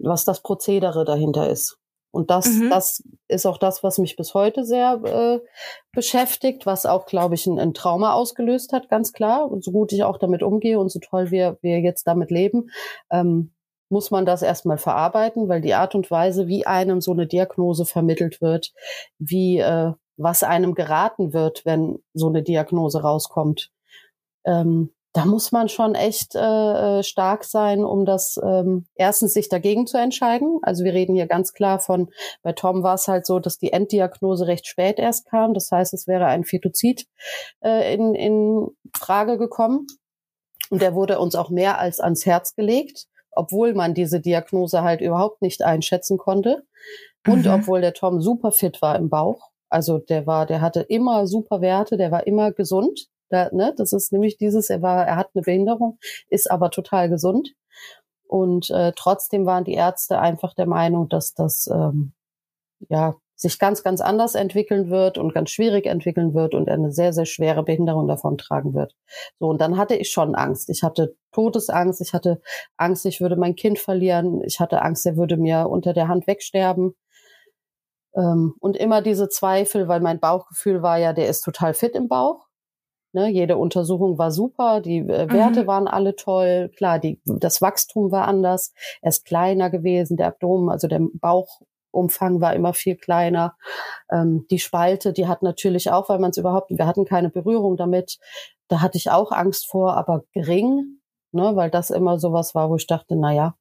was 0.00 0.24
das 0.24 0.42
Prozedere 0.42 1.04
dahinter 1.04 1.48
ist. 1.48 1.78
Und 2.10 2.30
das, 2.30 2.48
mhm. 2.48 2.70
das 2.70 3.02
ist 3.28 3.46
auch 3.46 3.58
das, 3.58 3.84
was 3.84 3.98
mich 3.98 4.16
bis 4.16 4.34
heute 4.34 4.64
sehr 4.64 5.00
äh, 5.04 5.40
beschäftigt, 5.92 6.66
was 6.66 6.84
auch, 6.84 7.06
glaube 7.06 7.36
ich, 7.36 7.46
ein, 7.46 7.60
ein, 7.60 7.72
Trauma 7.72 8.12
ausgelöst 8.12 8.72
hat, 8.72 8.88
ganz 8.88 9.12
klar. 9.12 9.48
Und 9.48 9.62
so 9.62 9.70
gut 9.70 9.92
ich 9.92 10.02
auch 10.02 10.18
damit 10.18 10.42
umgehe 10.42 10.80
und 10.80 10.90
so 10.90 10.98
toll 10.98 11.30
wir, 11.30 11.58
wir 11.60 11.78
jetzt 11.80 12.08
damit 12.08 12.32
leben, 12.32 12.70
ähm, 13.10 13.52
muss 13.88 14.10
man 14.10 14.26
das 14.26 14.42
erstmal 14.42 14.78
verarbeiten, 14.78 15.48
weil 15.48 15.60
die 15.60 15.74
Art 15.74 15.94
und 15.94 16.10
Weise, 16.10 16.48
wie 16.48 16.66
einem 16.66 17.00
so 17.00 17.12
eine 17.12 17.26
Diagnose 17.26 17.84
vermittelt 17.84 18.40
wird, 18.40 18.72
wie 19.18 19.58
äh, 19.58 19.92
was 20.16 20.42
einem 20.42 20.74
geraten 20.74 21.32
wird, 21.32 21.64
wenn 21.64 21.98
so 22.12 22.28
eine 22.28 22.42
Diagnose 22.42 23.02
rauskommt. 23.02 23.70
Ähm, 24.44 24.90
da 25.14 25.24
muss 25.26 25.52
man 25.52 25.68
schon 25.68 25.94
echt 25.94 26.34
äh, 26.34 26.40
äh, 26.98 27.02
stark 27.04 27.44
sein, 27.44 27.84
um 27.84 28.04
das 28.04 28.36
ähm, 28.42 28.86
erstens 28.96 29.32
sich 29.32 29.48
dagegen 29.48 29.86
zu 29.86 29.96
entscheiden. 29.96 30.58
Also 30.62 30.82
wir 30.82 30.92
reden 30.92 31.14
hier 31.14 31.28
ganz 31.28 31.52
klar 31.52 31.78
von, 31.78 32.10
bei 32.42 32.52
Tom 32.52 32.82
war 32.82 32.94
es 32.94 33.06
halt 33.06 33.24
so, 33.24 33.38
dass 33.38 33.58
die 33.58 33.72
Enddiagnose 33.72 34.48
recht 34.48 34.66
spät 34.66 34.98
erst 34.98 35.26
kam. 35.26 35.54
Das 35.54 35.70
heißt, 35.70 35.94
es 35.94 36.08
wäre 36.08 36.26
ein 36.26 36.42
Fetozid 36.42 37.06
äh, 37.62 37.94
in, 37.94 38.16
in 38.16 38.66
Frage 38.92 39.38
gekommen. 39.38 39.86
Und 40.70 40.82
der 40.82 40.96
wurde 40.96 41.20
uns 41.20 41.36
auch 41.36 41.48
mehr 41.48 41.78
als 41.78 42.00
ans 42.00 42.26
Herz 42.26 42.56
gelegt, 42.56 43.06
obwohl 43.30 43.72
man 43.74 43.94
diese 43.94 44.20
Diagnose 44.20 44.82
halt 44.82 45.00
überhaupt 45.00 45.42
nicht 45.42 45.62
einschätzen 45.62 46.18
konnte. 46.18 46.64
Und 47.24 47.46
mhm. 47.46 47.52
obwohl 47.52 47.82
der 47.82 47.94
Tom 47.94 48.20
super 48.20 48.50
fit 48.50 48.82
war 48.82 48.96
im 48.96 49.10
Bauch. 49.10 49.50
Also 49.74 49.98
der 49.98 50.24
war, 50.24 50.46
der 50.46 50.60
hatte 50.60 50.82
immer 50.82 51.26
super 51.26 51.60
Werte, 51.60 51.96
der 51.96 52.12
war 52.12 52.28
immer 52.28 52.52
gesund. 52.52 53.08
Da, 53.28 53.50
ne, 53.52 53.74
das 53.76 53.92
ist 53.92 54.12
nämlich 54.12 54.36
dieses, 54.36 54.70
er 54.70 54.82
war, 54.82 55.04
er 55.04 55.16
hat 55.16 55.30
eine 55.34 55.42
Behinderung, 55.42 55.98
ist 56.28 56.48
aber 56.48 56.70
total 56.70 57.08
gesund. 57.08 57.54
Und 58.28 58.70
äh, 58.70 58.92
trotzdem 58.94 59.46
waren 59.46 59.64
die 59.64 59.74
Ärzte 59.74 60.20
einfach 60.20 60.54
der 60.54 60.66
Meinung, 60.66 61.08
dass 61.08 61.34
das 61.34 61.66
ähm, 61.66 62.12
ja 62.88 63.16
sich 63.34 63.58
ganz, 63.58 63.82
ganz 63.82 64.00
anders 64.00 64.36
entwickeln 64.36 64.90
wird 64.90 65.18
und 65.18 65.34
ganz 65.34 65.50
schwierig 65.50 65.86
entwickeln 65.86 66.34
wird 66.34 66.54
und 66.54 66.68
eine 66.68 66.92
sehr, 66.92 67.12
sehr 67.12 67.26
schwere 67.26 67.64
Behinderung 67.64 68.06
davon 68.06 68.38
tragen 68.38 68.74
wird. 68.74 68.94
So, 69.40 69.48
und 69.48 69.60
dann 69.60 69.76
hatte 69.76 69.96
ich 69.96 70.10
schon 70.10 70.36
Angst. 70.36 70.70
Ich 70.70 70.84
hatte 70.84 71.16
Todesangst, 71.32 72.00
ich 72.00 72.12
hatte 72.12 72.40
Angst, 72.76 73.06
ich 73.06 73.20
würde 73.20 73.34
mein 73.34 73.56
Kind 73.56 73.80
verlieren, 73.80 74.40
ich 74.44 74.60
hatte 74.60 74.82
Angst, 74.82 75.04
er 75.04 75.16
würde 75.16 75.36
mir 75.36 75.68
unter 75.68 75.92
der 75.94 76.06
Hand 76.06 76.28
wegsterben. 76.28 76.94
Ähm, 78.16 78.54
und 78.60 78.76
immer 78.76 79.02
diese 79.02 79.28
Zweifel, 79.28 79.88
weil 79.88 80.00
mein 80.00 80.20
Bauchgefühl 80.20 80.82
war 80.82 80.98
ja, 80.98 81.12
der 81.12 81.28
ist 81.28 81.42
total 81.42 81.74
fit 81.74 81.94
im 81.94 82.08
Bauch. 82.08 82.46
Ne, 83.12 83.28
jede 83.28 83.58
Untersuchung 83.58 84.18
war 84.18 84.32
super, 84.32 84.80
die 84.80 84.98
äh, 84.98 85.30
Werte 85.30 85.62
mhm. 85.62 85.66
waren 85.68 85.88
alle 85.88 86.16
toll, 86.16 86.72
klar, 86.76 86.98
die, 86.98 87.20
das 87.24 87.62
Wachstum 87.62 88.10
war 88.10 88.26
anders, 88.26 88.72
er 89.02 89.10
ist 89.10 89.24
kleiner 89.24 89.70
gewesen, 89.70 90.16
der 90.16 90.26
Abdomen, 90.26 90.68
also 90.68 90.88
der 90.88 91.00
Bauchumfang 91.12 92.40
war 92.40 92.54
immer 92.54 92.74
viel 92.74 92.96
kleiner. 92.96 93.54
Ähm, 94.10 94.46
die 94.50 94.58
Spalte, 94.58 95.12
die 95.12 95.28
hat 95.28 95.42
natürlich 95.42 95.92
auch, 95.92 96.08
weil 96.08 96.18
man 96.18 96.30
es 96.30 96.38
überhaupt, 96.38 96.70
wir 96.70 96.86
hatten 96.88 97.04
keine 97.04 97.30
Berührung 97.30 97.76
damit, 97.76 98.18
da 98.66 98.80
hatte 98.80 98.98
ich 98.98 99.12
auch 99.12 99.30
Angst 99.30 99.68
vor, 99.68 99.96
aber 99.96 100.24
gering, 100.32 100.98
ne, 101.30 101.54
weil 101.54 101.70
das 101.70 101.90
immer 101.90 102.18
sowas 102.18 102.52
war, 102.56 102.68
wo 102.68 102.74
ich 102.74 102.88
dachte, 102.88 103.14
na 103.14 103.32
ja, 103.32 103.54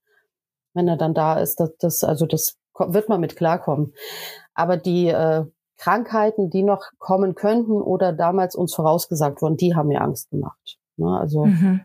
wenn 0.74 0.88
er 0.88 0.98
dann 0.98 1.14
da 1.14 1.40
ist, 1.40 1.60
das, 1.60 1.78
das 1.78 2.04
also 2.04 2.26
das 2.26 2.58
wird 2.78 3.10
man 3.10 3.22
mit 3.22 3.36
klarkommen. 3.36 3.94
Aber 4.54 4.78
die 4.78 5.08
äh, 5.08 5.46
Krankheiten, 5.78 6.50
die 6.50 6.64
noch 6.64 6.92
kommen 6.98 7.36
könnten 7.36 7.82
oder 7.82 8.14
damals 8.14 8.56
uns 8.56 8.74
vorausgesagt 8.74 9.42
wurden, 9.42 9.58
die 9.58 9.76
haben 9.76 9.88
mir 9.88 10.02
Angst 10.02 10.30
gemacht. 10.30 10.78
Ne? 10.98 11.18
Also 11.20 11.46
mhm. 11.46 11.82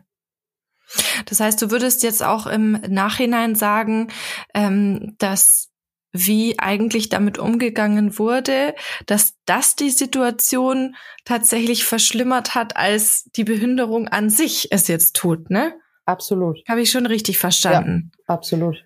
Das 1.25 1.39
heißt, 1.39 1.61
du 1.61 1.71
würdest 1.71 2.03
jetzt 2.03 2.23
auch 2.23 2.47
im 2.47 2.81
Nachhinein 2.87 3.55
sagen, 3.55 4.07
ähm, 4.53 5.15
dass 5.19 5.69
wie 6.11 6.57
eigentlich 6.57 7.09
damit 7.09 7.37
umgegangen 7.37 8.17
wurde, 8.17 8.73
dass 9.05 9.35
das 9.45 9.75
die 9.75 9.91
Situation 9.91 10.95
tatsächlich 11.23 11.83
verschlimmert 11.83 12.55
hat, 12.55 12.77
als 12.77 13.25
die 13.35 13.43
Behinderung 13.43 14.07
an 14.07 14.31
sich 14.31 14.71
es 14.71 14.87
jetzt 14.87 15.15
tut, 15.15 15.51
ne? 15.51 15.75
Absolut. 16.05 16.57
Habe 16.67 16.81
ich 16.81 16.89
schon 16.89 17.05
richtig 17.05 17.37
verstanden. 17.37 18.11
Ja, 18.17 18.33
absolut. 18.33 18.83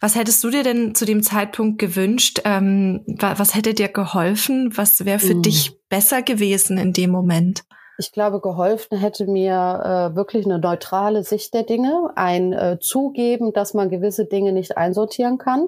Was 0.00 0.14
hättest 0.14 0.42
du 0.44 0.50
dir 0.50 0.62
denn 0.62 0.94
zu 0.94 1.04
dem 1.04 1.22
Zeitpunkt 1.22 1.78
gewünscht? 1.78 2.40
Ähm, 2.44 3.04
was 3.06 3.54
hätte 3.54 3.74
dir 3.74 3.88
geholfen? 3.88 4.76
Was 4.76 5.04
wäre 5.04 5.18
für 5.18 5.34
mm. 5.34 5.42
dich 5.42 5.78
besser 5.88 6.22
gewesen 6.22 6.78
in 6.78 6.92
dem 6.92 7.10
Moment? 7.10 7.64
Ich 8.00 8.12
glaube, 8.12 8.40
geholfen 8.40 8.96
hätte 8.96 9.26
mir 9.26 9.52
äh, 10.12 10.16
wirklich 10.16 10.44
eine 10.44 10.60
neutrale 10.60 11.24
Sicht 11.24 11.52
der 11.52 11.64
Dinge, 11.64 12.10
ein 12.14 12.52
äh, 12.52 12.78
Zugeben, 12.80 13.52
dass 13.52 13.74
man 13.74 13.90
gewisse 13.90 14.24
Dinge 14.24 14.52
nicht 14.52 14.76
einsortieren 14.76 15.36
kann. 15.36 15.66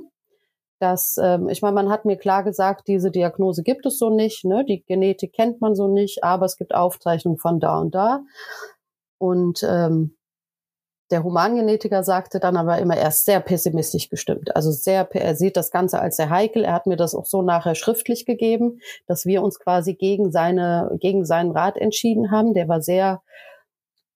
Dass, 0.78 1.16
ähm, 1.21 1.49
ich 1.49 1.61
meine, 1.61 1.75
man 1.75 1.90
hat 1.90 2.04
mir 2.04 2.16
klar 2.16 2.45
gesagt, 2.45 2.87
diese 2.87 3.11
Diagnose 3.11 3.64
gibt 3.64 3.85
es 3.85 3.99
so 3.99 4.11
nicht, 4.11 4.45
ne? 4.45 4.64
die 4.64 4.85
Genetik 4.85 5.33
kennt 5.33 5.61
man 5.61 5.75
so 5.75 5.88
nicht, 5.88 6.23
aber 6.23 6.47
es 6.47 6.57
gibt 6.57 6.73
Aufzeichnungen 6.73 7.38
von 7.38 7.59
da 7.59 7.80
und 7.80 7.97
da. 7.97 8.21
Und 9.19 9.66
ähm, 9.69 10.16
der 11.11 11.25
Humangenetiker 11.25 12.05
sagte 12.05 12.38
dann 12.38 12.57
aber 12.57 12.79
immer, 12.79 12.97
er 12.97 13.09
ist 13.09 13.25
sehr 13.25 13.40
pessimistisch 13.40 14.09
gestimmt. 14.09 14.55
Also 14.55 14.71
sehr, 14.71 15.09
er 15.14 15.35
sieht 15.35 15.57
das 15.57 15.71
Ganze 15.71 16.00
als 16.00 16.17
sehr 16.17 16.31
heikel. 16.31 16.64
Er 16.64 16.73
hat 16.73 16.87
mir 16.87 16.97
das 16.97 17.14
auch 17.14 17.26
so 17.26 17.43
nachher 17.43 17.75
schriftlich 17.75 18.26
gegeben, 18.26 18.81
dass 19.07 19.26
wir 19.26 19.43
uns 19.43 19.59
quasi 19.59 19.95
gegen 19.95 20.31
seine, 20.31 20.97
gegen 21.00 21.25
seinen 21.25 21.50
Rat 21.50 21.76
entschieden 21.76 22.31
haben. 22.31 22.55
Der 22.55 22.69
war 22.69 22.81
sehr, 22.81 23.23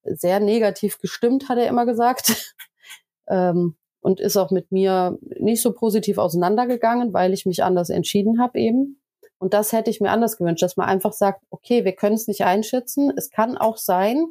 sehr 0.04 0.38
negativ 0.38 0.98
gestimmt, 0.98 1.48
hat 1.48 1.58
er 1.58 1.68
immer 1.68 1.86
gesagt. 1.86 2.54
ähm, 3.28 3.76
und 4.00 4.20
ist 4.20 4.36
auch 4.36 4.50
mit 4.50 4.70
mir 4.70 5.18
nicht 5.40 5.62
so 5.62 5.72
positiv 5.72 6.18
auseinandergegangen, 6.18 7.14
weil 7.14 7.32
ich 7.32 7.46
mich 7.46 7.64
anders 7.64 7.88
entschieden 7.88 8.40
habe 8.40 8.58
eben. 8.58 9.00
Und 9.38 9.54
das 9.54 9.72
hätte 9.72 9.90
ich 9.90 10.00
mir 10.00 10.10
anders 10.10 10.36
gewünscht, 10.36 10.62
dass 10.62 10.76
man 10.76 10.88
einfach 10.88 11.12
sagt, 11.12 11.42
okay, 11.50 11.84
wir 11.84 11.92
können 11.92 12.14
es 12.14 12.28
nicht 12.28 12.44
einschätzen. 12.44 13.12
Es 13.16 13.30
kann 13.30 13.56
auch 13.56 13.78
sein, 13.78 14.26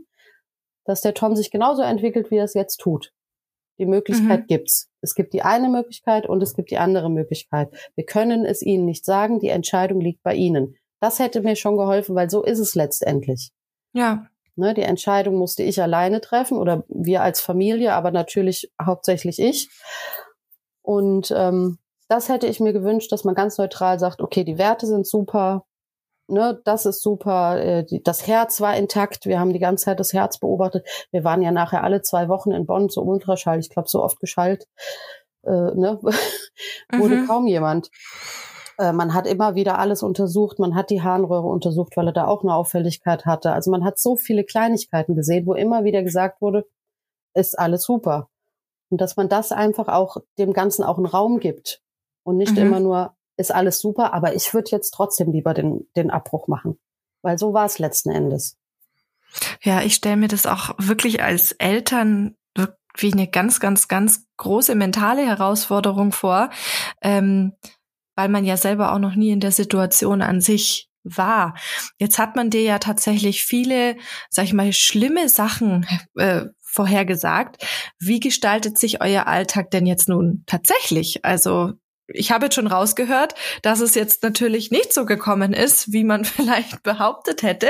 dass 0.85 1.01
der 1.01 1.13
Tom 1.13 1.35
sich 1.35 1.51
genauso 1.51 1.81
entwickelt, 1.81 2.31
wie 2.31 2.37
er 2.37 2.45
es 2.45 2.53
jetzt 2.53 2.77
tut. 2.77 3.13
Die 3.79 3.85
Möglichkeit 3.85 4.41
mhm. 4.41 4.47
gibt's. 4.47 4.89
Es 5.01 5.15
gibt 5.15 5.33
die 5.33 5.41
eine 5.41 5.69
Möglichkeit 5.69 6.27
und 6.27 6.41
es 6.43 6.53
gibt 6.53 6.71
die 6.71 6.77
andere 6.77 7.09
Möglichkeit. 7.09 7.69
Wir 7.95 8.05
können 8.05 8.45
es 8.45 8.61
Ihnen 8.61 8.85
nicht 8.85 9.03
sagen, 9.05 9.39
die 9.39 9.49
Entscheidung 9.49 9.99
liegt 9.99 10.21
bei 10.23 10.35
Ihnen. 10.35 10.75
Das 10.99 11.19
hätte 11.19 11.41
mir 11.41 11.55
schon 11.55 11.77
geholfen, 11.77 12.15
weil 12.15 12.29
so 12.29 12.43
ist 12.43 12.59
es 12.59 12.75
letztendlich. 12.75 13.51
Ja. 13.93 14.27
Ne, 14.55 14.75
die 14.75 14.83
Entscheidung 14.83 15.35
musste 15.35 15.63
ich 15.63 15.81
alleine 15.81 16.21
treffen 16.21 16.57
oder 16.59 16.83
wir 16.87 17.23
als 17.23 17.41
Familie, 17.41 17.93
aber 17.93 18.11
natürlich 18.11 18.71
hauptsächlich 18.79 19.39
ich. 19.39 19.69
Und 20.83 21.33
ähm, 21.35 21.79
das 22.07 22.29
hätte 22.29 22.45
ich 22.45 22.59
mir 22.59 22.73
gewünscht, 22.73 23.11
dass 23.11 23.23
man 23.23 23.33
ganz 23.33 23.57
neutral 23.57 23.97
sagt, 23.99 24.21
okay, 24.21 24.43
die 24.43 24.59
Werte 24.59 24.85
sind 24.85 25.07
super, 25.07 25.65
ne, 26.27 26.61
das 26.65 26.85
ist 26.85 27.01
super. 27.01 27.61
Äh, 27.61 27.85
das 28.03 28.27
Herz 28.27 28.61
war 28.61 28.75
intakt. 28.75 29.25
Wir 29.25 29.39
haben 29.39 29.53
die 29.53 29.59
ganze 29.59 29.85
Zeit 29.85 29.99
das 29.99 30.13
Herz 30.13 30.39
beobachtet. 30.39 30.87
Wir 31.11 31.23
waren 31.23 31.41
ja 31.41 31.51
nachher 31.51 31.83
alle 31.83 32.01
zwei 32.01 32.27
Wochen 32.29 32.51
in 32.51 32.65
Bonn 32.65 32.89
zum 32.89 33.07
Ultraschall. 33.07 33.59
Ich 33.59 33.69
glaube, 33.69 33.89
so 33.89 34.03
oft 34.03 34.19
geschallt 34.19 34.67
äh, 35.43 35.49
ne, 35.49 35.99
wurde 36.93 37.15
mhm. 37.15 37.27
kaum 37.27 37.47
jemand. 37.47 37.89
Äh, 38.77 38.93
man 38.93 39.13
hat 39.13 39.27
immer 39.27 39.55
wieder 39.55 39.77
alles 39.79 40.03
untersucht. 40.03 40.59
Man 40.59 40.75
hat 40.75 40.89
die 40.89 41.01
Harnröhre 41.01 41.47
untersucht, 41.47 41.95
weil 41.95 42.07
er 42.07 42.13
da 42.13 42.27
auch 42.27 42.43
eine 42.43 42.55
Auffälligkeit 42.55 43.25
hatte. 43.25 43.51
Also 43.51 43.71
man 43.71 43.83
hat 43.83 43.99
so 43.99 44.15
viele 44.15 44.43
Kleinigkeiten 44.43 45.15
gesehen, 45.15 45.45
wo 45.45 45.53
immer 45.53 45.83
wieder 45.83 46.03
gesagt 46.03 46.41
wurde, 46.41 46.65
ist 47.35 47.57
alles 47.57 47.83
super. 47.83 48.29
Und 48.89 49.01
dass 49.01 49.17
man 49.17 49.29
das 49.29 49.51
einfach 49.51 49.87
auch 49.87 50.17
dem 50.37 50.53
Ganzen 50.53 50.83
auch 50.83 50.97
einen 50.97 51.07
Raum 51.07 51.39
gibt 51.39 51.81
und 52.23 52.37
nicht 52.37 52.53
mhm. 52.53 52.59
immer 52.59 52.79
nur 52.79 53.15
ist 53.37 53.53
alles 53.53 53.79
super, 53.79 54.13
aber 54.13 54.35
ich 54.35 54.53
würde 54.53 54.71
jetzt 54.71 54.91
trotzdem 54.91 55.31
lieber 55.31 55.53
den, 55.53 55.87
den 55.95 56.11
Abbruch 56.11 56.47
machen. 56.47 56.79
Weil 57.21 57.37
so 57.37 57.53
war 57.53 57.65
es 57.65 57.79
letzten 57.79 58.11
Endes. 58.11 58.57
Ja, 59.61 59.81
ich 59.81 59.95
stelle 59.95 60.17
mir 60.17 60.27
das 60.27 60.45
auch 60.45 60.75
wirklich 60.77 61.23
als 61.23 61.53
Eltern 61.53 62.35
wie 62.97 63.11
eine 63.11 63.27
ganz, 63.27 63.59
ganz, 63.59 63.87
ganz 63.87 64.25
große 64.37 64.75
mentale 64.75 65.25
Herausforderung 65.25 66.11
vor, 66.11 66.49
ähm, 67.01 67.53
weil 68.15 68.29
man 68.29 68.45
ja 68.45 68.57
selber 68.57 68.93
auch 68.93 68.99
noch 68.99 69.15
nie 69.15 69.31
in 69.31 69.39
der 69.39 69.51
Situation 69.51 70.21
an 70.21 70.41
sich 70.41 70.89
war. 71.03 71.55
Jetzt 71.97 72.19
hat 72.19 72.35
man 72.35 72.49
dir 72.49 72.61
ja 72.61 72.79
tatsächlich 72.79 73.43
viele, 73.43 73.97
sag 74.29 74.45
ich 74.45 74.53
mal, 74.53 74.71
schlimme 74.71 75.27
Sachen 75.27 75.85
äh, 76.15 76.45
vorhergesagt. 76.61 77.65
Wie 77.99 78.19
gestaltet 78.19 78.77
sich 78.77 79.01
euer 79.01 79.27
Alltag 79.27 79.71
denn 79.71 79.85
jetzt 79.85 80.07
nun 80.07 80.43
tatsächlich? 80.45 81.25
Also 81.25 81.73
ich 82.13 82.31
habe 82.31 82.45
jetzt 82.45 82.55
schon 82.55 82.67
rausgehört, 82.67 83.35
dass 83.61 83.79
es 83.79 83.95
jetzt 83.95 84.23
natürlich 84.23 84.71
nicht 84.71 84.93
so 84.93 85.05
gekommen 85.05 85.53
ist, 85.53 85.91
wie 85.91 86.03
man 86.03 86.25
vielleicht 86.25 86.83
behauptet 86.83 87.43
hätte. 87.43 87.69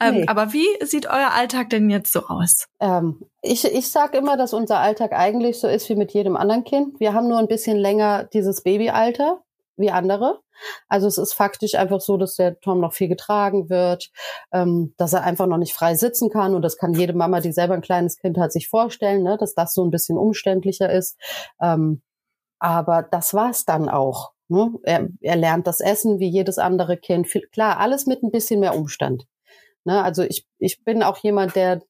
Ähm, 0.00 0.14
nee. 0.14 0.26
Aber 0.26 0.52
wie 0.52 0.68
sieht 0.84 1.06
euer 1.06 1.32
Alltag 1.32 1.70
denn 1.70 1.90
jetzt 1.90 2.12
so 2.12 2.26
aus? 2.26 2.66
Ähm, 2.80 3.20
ich 3.42 3.64
ich 3.64 3.90
sage 3.90 4.18
immer, 4.18 4.36
dass 4.36 4.52
unser 4.52 4.78
Alltag 4.78 5.12
eigentlich 5.12 5.58
so 5.58 5.68
ist 5.68 5.88
wie 5.88 5.96
mit 5.96 6.12
jedem 6.12 6.36
anderen 6.36 6.64
Kind. 6.64 7.00
Wir 7.00 7.14
haben 7.14 7.28
nur 7.28 7.38
ein 7.38 7.48
bisschen 7.48 7.76
länger 7.76 8.24
dieses 8.32 8.62
Babyalter 8.62 9.42
wie 9.76 9.90
andere. 9.90 10.40
Also 10.88 11.06
es 11.06 11.18
ist 11.18 11.32
faktisch 11.32 11.74
einfach 11.74 12.00
so, 12.00 12.16
dass 12.16 12.36
der 12.36 12.60
Tom 12.60 12.80
noch 12.80 12.92
viel 12.92 13.08
getragen 13.08 13.70
wird, 13.70 14.10
ähm, 14.52 14.94
dass 14.98 15.12
er 15.12 15.22
einfach 15.22 15.46
noch 15.46 15.56
nicht 15.56 15.72
frei 15.72 15.94
sitzen 15.94 16.30
kann. 16.30 16.54
Und 16.54 16.62
das 16.62 16.76
kann 16.76 16.94
jede 16.94 17.14
Mama, 17.14 17.40
die 17.40 17.52
selber 17.52 17.74
ein 17.74 17.80
kleines 17.80 18.18
Kind 18.18 18.38
hat, 18.38 18.52
sich 18.52 18.68
vorstellen, 18.68 19.22
ne, 19.22 19.36
dass 19.38 19.54
das 19.54 19.72
so 19.72 19.82
ein 19.82 19.90
bisschen 19.90 20.18
umständlicher 20.18 20.90
ist. 20.90 21.16
Ähm, 21.60 22.02
aber 22.60 23.02
das 23.02 23.34
war's 23.34 23.64
dann 23.64 23.88
auch. 23.88 24.32
Ne? 24.48 24.72
Er, 24.82 25.08
er 25.20 25.36
lernt 25.36 25.66
das 25.66 25.80
Essen 25.80 26.20
wie 26.20 26.28
jedes 26.28 26.58
andere 26.58 26.96
Kind. 26.96 27.26
Klar, 27.52 27.78
alles 27.78 28.06
mit 28.06 28.22
ein 28.22 28.30
bisschen 28.30 28.60
mehr 28.60 28.76
Umstand. 28.76 29.26
Ne? 29.84 30.02
Also 30.02 30.22
ich, 30.22 30.46
ich 30.58 30.84
bin 30.84 31.02
auch 31.02 31.18
jemand, 31.18 31.56
der 31.56 31.82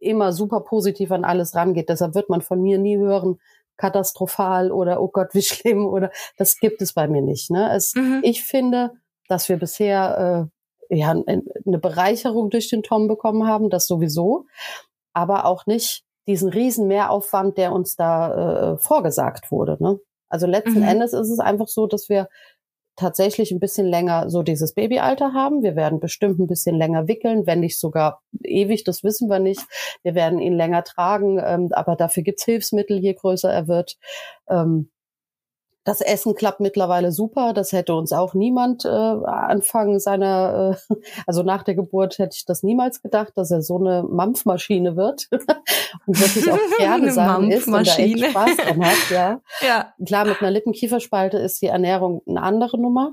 immer 0.00 0.32
super 0.32 0.60
positiv 0.60 1.10
an 1.12 1.24
alles 1.24 1.54
rangeht. 1.54 1.88
Deshalb 1.88 2.14
wird 2.14 2.28
man 2.28 2.42
von 2.42 2.60
mir 2.60 2.78
nie 2.78 2.98
hören, 2.98 3.38
katastrophal 3.76 4.72
oder 4.72 5.00
oh 5.00 5.08
Gott, 5.08 5.28
wie 5.32 5.42
schlimm 5.42 5.86
oder 5.86 6.10
das 6.36 6.58
gibt 6.58 6.82
es 6.82 6.92
bei 6.92 7.08
mir 7.08 7.22
nicht. 7.22 7.50
Ne? 7.50 7.72
Es, 7.74 7.94
mhm. 7.94 8.20
Ich 8.22 8.44
finde, 8.44 8.92
dass 9.28 9.48
wir 9.48 9.56
bisher 9.56 10.50
äh, 10.90 10.96
ja 10.96 11.10
eine 11.10 11.78
Bereicherung 11.78 12.50
durch 12.50 12.68
den 12.68 12.82
Tom 12.82 13.08
bekommen 13.08 13.46
haben, 13.46 13.70
das 13.70 13.86
sowieso, 13.86 14.46
aber 15.12 15.44
auch 15.44 15.66
nicht 15.66 16.04
diesen 16.26 16.50
riesen 16.50 16.86
Mehraufwand, 16.88 17.56
der 17.56 17.72
uns 17.72 17.96
da 17.96 18.72
äh, 18.72 18.78
vorgesagt 18.78 19.50
wurde. 19.50 19.76
Ne? 19.80 19.98
Also 20.28 20.46
letzten 20.46 20.80
mhm. 20.80 20.88
Endes 20.88 21.12
ist 21.12 21.30
es 21.30 21.38
einfach 21.38 21.68
so, 21.68 21.86
dass 21.86 22.08
wir 22.08 22.28
tatsächlich 22.98 23.52
ein 23.52 23.60
bisschen 23.60 23.86
länger 23.86 24.28
so 24.28 24.42
dieses 24.42 24.74
Babyalter 24.74 25.32
haben. 25.32 25.62
Wir 25.62 25.76
werden 25.76 26.00
bestimmt 26.00 26.40
ein 26.40 26.48
bisschen 26.48 26.76
länger 26.76 27.06
wickeln, 27.06 27.46
wenn 27.46 27.60
nicht 27.60 27.78
sogar 27.78 28.22
ewig, 28.42 28.82
das 28.84 29.04
wissen 29.04 29.28
wir 29.28 29.38
nicht. 29.38 29.62
Wir 30.02 30.14
werden 30.14 30.40
ihn 30.40 30.54
länger 30.54 30.82
tragen, 30.82 31.40
ähm, 31.42 31.68
aber 31.72 31.94
dafür 31.94 32.24
gibt's 32.24 32.44
Hilfsmittel, 32.44 32.98
je 32.98 33.14
größer 33.14 33.52
er 33.52 33.68
wird. 33.68 33.96
Ähm, 34.48 34.90
das 35.88 36.02
Essen 36.02 36.34
klappt 36.34 36.60
mittlerweile 36.60 37.12
super. 37.12 37.54
Das 37.54 37.72
hätte 37.72 37.94
uns 37.94 38.12
auch 38.12 38.34
niemand 38.34 38.84
äh, 38.84 38.88
Anfang 38.88 39.98
seiner, 39.98 40.76
äh, 40.90 40.94
also 41.26 41.42
nach 41.42 41.62
der 41.62 41.74
Geburt 41.74 42.18
hätte 42.18 42.36
ich 42.36 42.44
das 42.44 42.62
niemals 42.62 43.00
gedacht, 43.00 43.32
dass 43.36 43.50
er 43.50 43.62
so 43.62 43.78
eine 43.78 44.02
Mampfmaschine 44.02 44.96
wird 44.96 45.28
und 46.06 46.20
wirklich 46.20 46.52
auch 46.52 46.58
gerne 46.78 47.10
sagen 47.10 47.50
ist 47.50 47.68
und 47.68 47.86
da 47.86 47.96
echt 47.96 48.22
Spaß 48.22 48.56
dran 48.58 48.84
hat. 48.84 49.10
Ja. 49.10 49.40
ja. 49.62 49.94
Klar, 50.04 50.26
mit 50.26 50.40
einer 50.40 50.50
Lippenkieferspalte 50.50 51.38
ist 51.38 51.62
die 51.62 51.68
Ernährung 51.68 52.20
eine 52.28 52.42
andere 52.42 52.78
Nummer. 52.78 53.12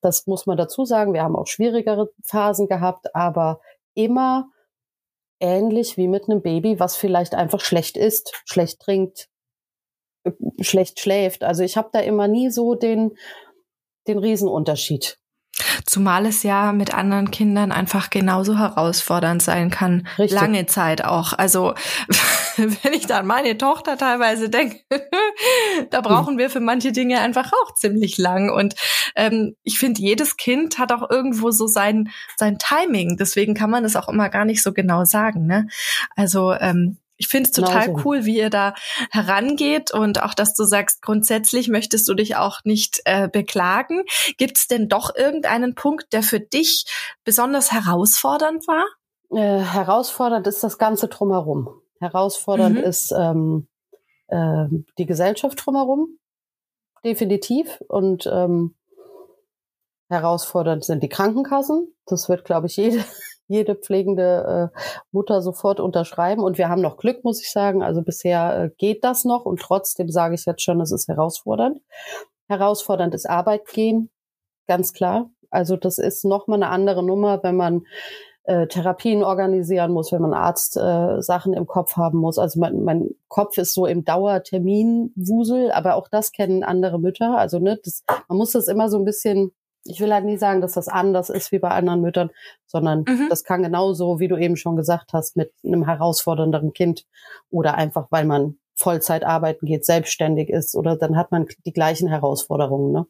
Das 0.00 0.26
muss 0.26 0.46
man 0.46 0.56
dazu 0.56 0.86
sagen. 0.86 1.12
Wir 1.12 1.22
haben 1.22 1.36
auch 1.36 1.48
schwierigere 1.48 2.08
Phasen 2.24 2.66
gehabt, 2.66 3.14
aber 3.14 3.60
immer 3.92 4.48
ähnlich 5.38 5.98
wie 5.98 6.08
mit 6.08 6.30
einem 6.30 6.40
Baby, 6.40 6.80
was 6.80 6.96
vielleicht 6.96 7.34
einfach 7.34 7.60
schlecht 7.60 7.98
isst, 7.98 8.32
schlecht 8.46 8.80
trinkt, 8.80 9.29
schlecht 10.60 11.00
schläft. 11.00 11.44
Also 11.44 11.62
ich 11.62 11.76
habe 11.76 11.90
da 11.92 12.00
immer 12.00 12.28
nie 12.28 12.50
so 12.50 12.74
den, 12.74 13.12
den 14.06 14.18
Riesenunterschied. 14.18 15.18
Zumal 15.84 16.26
es 16.26 16.42
ja 16.42 16.72
mit 16.72 16.94
anderen 16.94 17.30
Kindern 17.30 17.72
einfach 17.72 18.10
genauso 18.10 18.58
herausfordernd 18.58 19.42
sein 19.42 19.70
kann. 19.70 20.06
Richtig. 20.18 20.38
Lange 20.40 20.66
Zeit 20.66 21.04
auch. 21.04 21.32
Also 21.32 21.74
wenn 22.56 22.92
ich 22.92 23.06
da 23.06 23.18
an 23.18 23.26
meine 23.26 23.58
Tochter 23.58 23.98
teilweise 23.98 24.48
denke, 24.48 24.80
da 25.90 26.00
brauchen 26.00 26.38
wir 26.38 26.50
für 26.50 26.60
manche 26.60 26.92
Dinge 26.92 27.20
einfach 27.20 27.52
auch 27.52 27.74
ziemlich 27.74 28.16
lang. 28.18 28.50
Und 28.50 28.74
ähm, 29.16 29.56
ich 29.62 29.78
finde, 29.78 30.00
jedes 30.00 30.36
Kind 30.36 30.78
hat 30.78 30.92
auch 30.92 31.10
irgendwo 31.10 31.50
so 31.50 31.66
sein, 31.66 32.10
sein 32.36 32.58
Timing. 32.58 33.16
Deswegen 33.18 33.54
kann 33.54 33.70
man 33.70 33.82
das 33.82 33.96
auch 33.96 34.08
immer 34.08 34.28
gar 34.28 34.44
nicht 34.44 34.62
so 34.62 34.72
genau 34.72 35.04
sagen. 35.04 35.46
Ne? 35.46 35.66
Also 36.16 36.52
ähm, 36.52 36.98
ich 37.20 37.28
finde 37.28 37.50
es 37.50 37.52
total 37.52 37.86
genau 37.86 37.98
so. 37.98 38.04
cool, 38.04 38.24
wie 38.24 38.38
ihr 38.38 38.48
da 38.48 38.72
herangeht 39.10 39.92
und 39.92 40.22
auch, 40.22 40.32
dass 40.32 40.54
du 40.54 40.64
sagst, 40.64 41.02
grundsätzlich 41.02 41.68
möchtest 41.68 42.08
du 42.08 42.14
dich 42.14 42.36
auch 42.36 42.60
nicht 42.64 43.02
äh, 43.04 43.28
beklagen. 43.28 44.04
Gibt 44.38 44.56
es 44.56 44.68
denn 44.68 44.88
doch 44.88 45.14
irgendeinen 45.14 45.74
Punkt, 45.74 46.14
der 46.14 46.22
für 46.22 46.40
dich 46.40 46.86
besonders 47.22 47.72
herausfordernd 47.72 48.66
war? 48.66 48.86
Äh, 49.32 49.60
herausfordernd 49.60 50.46
ist 50.46 50.64
das 50.64 50.78
Ganze 50.78 51.08
drumherum. 51.08 51.68
Herausfordernd 52.00 52.78
mhm. 52.78 52.84
ist 52.84 53.12
ähm, 53.12 53.68
äh, 54.28 54.64
die 54.96 55.04
Gesellschaft 55.04 55.62
drumherum, 55.62 56.18
definitiv. 57.04 57.82
Und 57.86 58.26
ähm, 58.32 58.76
herausfordernd 60.08 60.86
sind 60.86 61.02
die 61.02 61.10
Krankenkassen. 61.10 61.94
Das 62.06 62.30
wird, 62.30 62.46
glaube 62.46 62.66
ich, 62.66 62.76
jede, 62.78 63.04
jede 63.50 63.74
pflegende 63.74 64.70
äh, 64.74 64.78
Mutter 65.10 65.42
sofort 65.42 65.80
unterschreiben. 65.80 66.42
Und 66.42 66.56
wir 66.56 66.68
haben 66.68 66.80
noch 66.80 66.96
Glück, 66.96 67.24
muss 67.24 67.42
ich 67.42 67.50
sagen. 67.50 67.82
Also 67.82 68.02
bisher 68.02 68.64
äh, 68.64 68.70
geht 68.78 69.04
das 69.04 69.24
noch. 69.24 69.44
Und 69.44 69.60
trotzdem 69.60 70.08
sage 70.08 70.34
ich 70.36 70.46
jetzt 70.46 70.62
schon, 70.62 70.80
es 70.80 70.92
ist 70.92 71.08
herausfordernd. 71.08 71.80
Herausfordernd 72.48 73.14
ist 73.14 73.28
Arbeit 73.28 73.66
gehen, 73.66 74.10
ganz 74.66 74.92
klar. 74.92 75.30
Also 75.50 75.76
das 75.76 75.98
ist 75.98 76.24
nochmal 76.24 76.62
eine 76.62 76.70
andere 76.70 77.02
Nummer, 77.02 77.42
wenn 77.42 77.56
man 77.56 77.82
äh, 78.44 78.66
Therapien 78.68 79.22
organisieren 79.22 79.92
muss, 79.92 80.12
wenn 80.12 80.22
man 80.22 80.32
Arztsachen 80.32 81.52
äh, 81.52 81.56
im 81.56 81.66
Kopf 81.66 81.96
haben 81.96 82.18
muss. 82.18 82.38
Also 82.38 82.60
mein, 82.60 82.82
mein 82.84 83.10
Kopf 83.28 83.58
ist 83.58 83.74
so 83.74 83.86
im 83.86 84.04
Dauerterminwusel, 84.04 85.72
aber 85.72 85.96
auch 85.96 86.08
das 86.08 86.32
kennen 86.32 86.62
andere 86.62 87.00
Mütter. 87.00 87.36
Also 87.36 87.58
ne, 87.58 87.80
das, 87.84 88.04
man 88.28 88.38
muss 88.38 88.52
das 88.52 88.68
immer 88.68 88.88
so 88.88 88.98
ein 88.98 89.04
bisschen 89.04 89.52
ich 89.84 90.00
will 90.00 90.12
halt 90.12 90.24
nie 90.24 90.36
sagen, 90.36 90.60
dass 90.60 90.72
das 90.72 90.88
anders 90.88 91.30
ist 91.30 91.52
wie 91.52 91.58
bei 91.58 91.70
anderen 91.70 92.00
Müttern, 92.00 92.30
sondern 92.66 93.04
mhm. 93.08 93.28
das 93.28 93.44
kann 93.44 93.62
genauso, 93.62 94.20
wie 94.20 94.28
du 94.28 94.36
eben 94.36 94.56
schon 94.56 94.76
gesagt 94.76 95.12
hast, 95.12 95.36
mit 95.36 95.52
einem 95.64 95.84
herausfordernderen 95.84 96.72
Kind 96.72 97.06
oder 97.50 97.74
einfach, 97.74 98.08
weil 98.10 98.24
man 98.24 98.58
Vollzeit 98.74 99.24
arbeiten 99.24 99.66
geht, 99.66 99.84
selbstständig 99.84 100.48
ist 100.48 100.74
oder 100.74 100.96
dann 100.96 101.16
hat 101.16 101.30
man 101.30 101.46
die 101.66 101.72
gleichen 101.72 102.08
Herausforderungen. 102.08 102.92
Ne? 102.92 103.06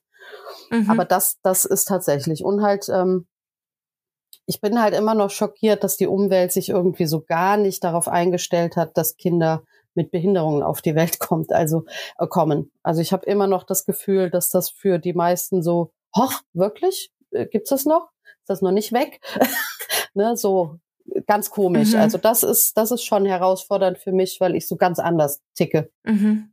Mhm. 0.70 0.90
Aber 0.90 1.04
das, 1.04 1.38
das 1.42 1.64
ist 1.64 1.86
tatsächlich. 1.86 2.44
Und 2.44 2.62
halt, 2.62 2.88
ähm, 2.88 3.26
ich 4.46 4.60
bin 4.60 4.82
halt 4.82 4.94
immer 4.94 5.14
noch 5.14 5.30
schockiert, 5.30 5.84
dass 5.84 5.96
die 5.96 6.08
Umwelt 6.08 6.52
sich 6.52 6.70
irgendwie 6.70 7.06
so 7.06 7.20
gar 7.20 7.56
nicht 7.56 7.84
darauf 7.84 8.08
eingestellt 8.08 8.76
hat, 8.76 8.96
dass 8.96 9.16
Kinder 9.16 9.62
mit 9.94 10.10
Behinderungen 10.10 10.62
auf 10.62 10.82
die 10.82 10.94
Welt 10.94 11.18
kommt, 11.20 11.52
also 11.52 11.84
äh, 12.18 12.26
kommen. 12.26 12.72
Also 12.82 13.00
ich 13.00 13.12
habe 13.12 13.26
immer 13.26 13.46
noch 13.46 13.64
das 13.64 13.84
Gefühl, 13.84 14.30
dass 14.30 14.50
das 14.50 14.70
für 14.70 14.98
die 14.98 15.14
meisten 15.14 15.62
so, 15.62 15.92
hoch, 16.16 16.40
wirklich? 16.52 17.12
Äh, 17.30 17.46
gibt's 17.46 17.70
das 17.70 17.84
noch? 17.84 18.10
Ist 18.24 18.48
das 18.48 18.62
noch 18.62 18.72
nicht 18.72 18.92
weg? 18.92 19.20
ne, 20.14 20.36
so 20.36 20.78
ganz 21.26 21.50
komisch. 21.50 21.92
Mhm. 21.92 22.00
Also 22.00 22.18
das 22.18 22.42
ist, 22.42 22.76
das 22.76 22.90
ist 22.90 23.04
schon 23.04 23.26
herausfordernd 23.26 23.98
für 23.98 24.12
mich, 24.12 24.40
weil 24.40 24.54
ich 24.54 24.68
so 24.68 24.76
ganz 24.76 24.98
anders 24.98 25.42
ticke. 25.54 25.90
Mhm. 26.04 26.52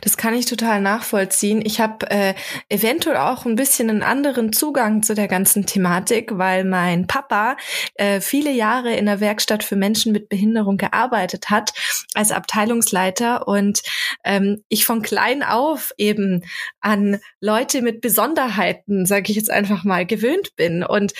Das 0.00 0.16
kann 0.16 0.34
ich 0.34 0.46
total 0.46 0.80
nachvollziehen. 0.80 1.62
Ich 1.64 1.80
habe 1.80 2.10
äh, 2.10 2.34
eventuell 2.68 3.16
auch 3.16 3.44
ein 3.44 3.56
bisschen 3.56 3.90
einen 3.90 4.02
anderen 4.02 4.52
Zugang 4.52 5.02
zu 5.02 5.14
der 5.14 5.28
ganzen 5.28 5.66
Thematik, 5.66 6.38
weil 6.38 6.64
mein 6.64 7.06
Papa 7.06 7.56
äh, 7.94 8.20
viele 8.20 8.52
Jahre 8.52 8.94
in 8.94 9.06
der 9.06 9.20
Werkstatt 9.20 9.64
für 9.64 9.76
Menschen 9.76 10.12
mit 10.12 10.28
Behinderung 10.28 10.76
gearbeitet 10.76 11.50
hat 11.50 11.72
als 12.14 12.30
Abteilungsleiter 12.30 13.46
und 13.48 13.82
ähm, 14.24 14.62
ich 14.68 14.84
von 14.84 15.02
klein 15.02 15.42
auf 15.42 15.92
eben 15.96 16.44
an 16.80 17.18
Leute 17.40 17.82
mit 17.82 18.00
Besonderheiten, 18.00 19.06
sage 19.06 19.30
ich 19.30 19.36
jetzt 19.36 19.50
einfach 19.50 19.84
mal, 19.84 20.06
gewöhnt 20.06 20.56
bin. 20.56 20.84
Und 20.84 21.12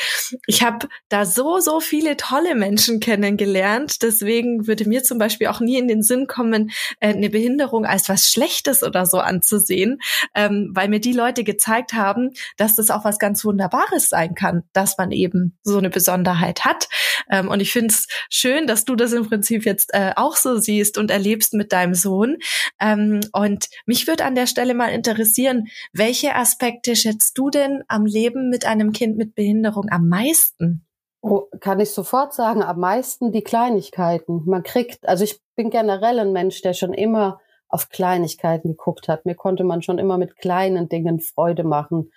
ich 0.47 0.63
habe 0.63 0.89
da 1.09 1.25
so, 1.25 1.59
so 1.61 1.81
viele 1.81 2.17
tolle 2.17 2.55
Menschen 2.55 3.01
kennengelernt. 3.01 4.03
Deswegen 4.03 4.67
würde 4.67 4.89
mir 4.89 5.03
zum 5.03 5.19
Beispiel 5.19 5.49
auch 5.49 5.61
nie 5.61 5.79
in 5.79 5.89
den 5.89 6.03
Sinn 6.03 6.27
kommen, 6.27 6.71
äh, 7.01 7.09
eine 7.09 7.31
Behinderung 7.31 7.85
als 7.85 8.09
was 8.09 8.31
Schlechtes 8.37 8.83
oder 8.83 9.07
so 9.07 9.19
anzusehen, 9.19 9.99
ähm, 10.35 10.71
weil 10.75 10.89
mir 10.89 11.01
die 11.01 11.15
Leute 11.15 11.43
gezeigt 11.43 11.95
haben, 11.95 12.33
dass 12.59 12.77
das 12.77 12.91
auch 12.91 13.05
was 13.05 13.19
ganz 13.19 13.45
Wunderbares 13.47 14.11
sein 14.11 14.35
kann, 14.35 14.65
dass 14.75 14.99
man 14.99 15.11
eben 15.11 15.59
so 15.63 15.79
eine 15.79 15.89
Besonderheit 15.89 16.67
hat. 16.67 16.89
Ähm, 17.31 17.49
und 17.49 17.61
ich 17.61 17.73
finde 17.73 17.95
es 17.95 18.07
schön, 18.29 18.67
dass 18.67 18.85
du 18.85 18.95
das 18.95 19.13
im 19.13 19.27
Prinzip 19.27 19.65
jetzt 19.65 19.95
äh, 19.95 20.13
auch 20.17 20.37
so 20.37 20.59
siehst 20.59 20.99
und 20.99 21.11
erlebst 21.11 21.55
mit 21.55 21.73
deinem 21.73 21.95
Sohn. 21.95 22.37
Ähm, 22.79 23.21
und 23.33 23.69
mich 23.87 24.07
würde 24.07 24.27
an 24.27 24.35
der 24.35 24.47
Stelle 24.47 24.75
mal 24.75 24.89
interessieren, 24.89 25.69
welche 25.95 26.35
Aspekte 26.35 26.95
schätzt 26.95 27.39
du 27.39 27.49
denn 27.49 27.85
am 27.89 28.05
Leben 28.05 28.51
mit 28.51 28.67
einem 28.67 28.93
Kind 28.93 29.17
mit 29.17 29.35
Behinderung 29.35 29.89
am 29.91 30.09
meisten? 30.09 30.87
Oh, 31.23 31.49
kann 31.61 31.81
ich 31.81 31.91
sofort 31.91 32.35
sagen, 32.35 32.63
am 32.63 32.79
meisten 32.79 33.33
die 33.33 33.43
Kleinigkeiten. 33.43 34.43
Man 34.45 34.63
kriegt, 34.63 35.09
also 35.09 35.25
ich 35.25 35.41
bin 35.57 35.71
generell 35.71 36.21
ein 36.21 36.33
Mensch, 36.33 36.61
der 36.61 36.75
schon 36.75 36.93
immer 36.93 37.41
auf 37.69 37.89
Kleinigkeiten 37.89 38.71
geguckt 38.71 39.09
hat. 39.09 39.27
Mir 39.27 39.35
konnte 39.35 39.65
man 39.65 39.83
schon 39.83 39.99
immer 39.99 40.19
mit 40.19 40.37
kleinen 40.37 40.89
Dingen 40.89 41.21
Freude 41.21 41.65
machen. 41.65 42.13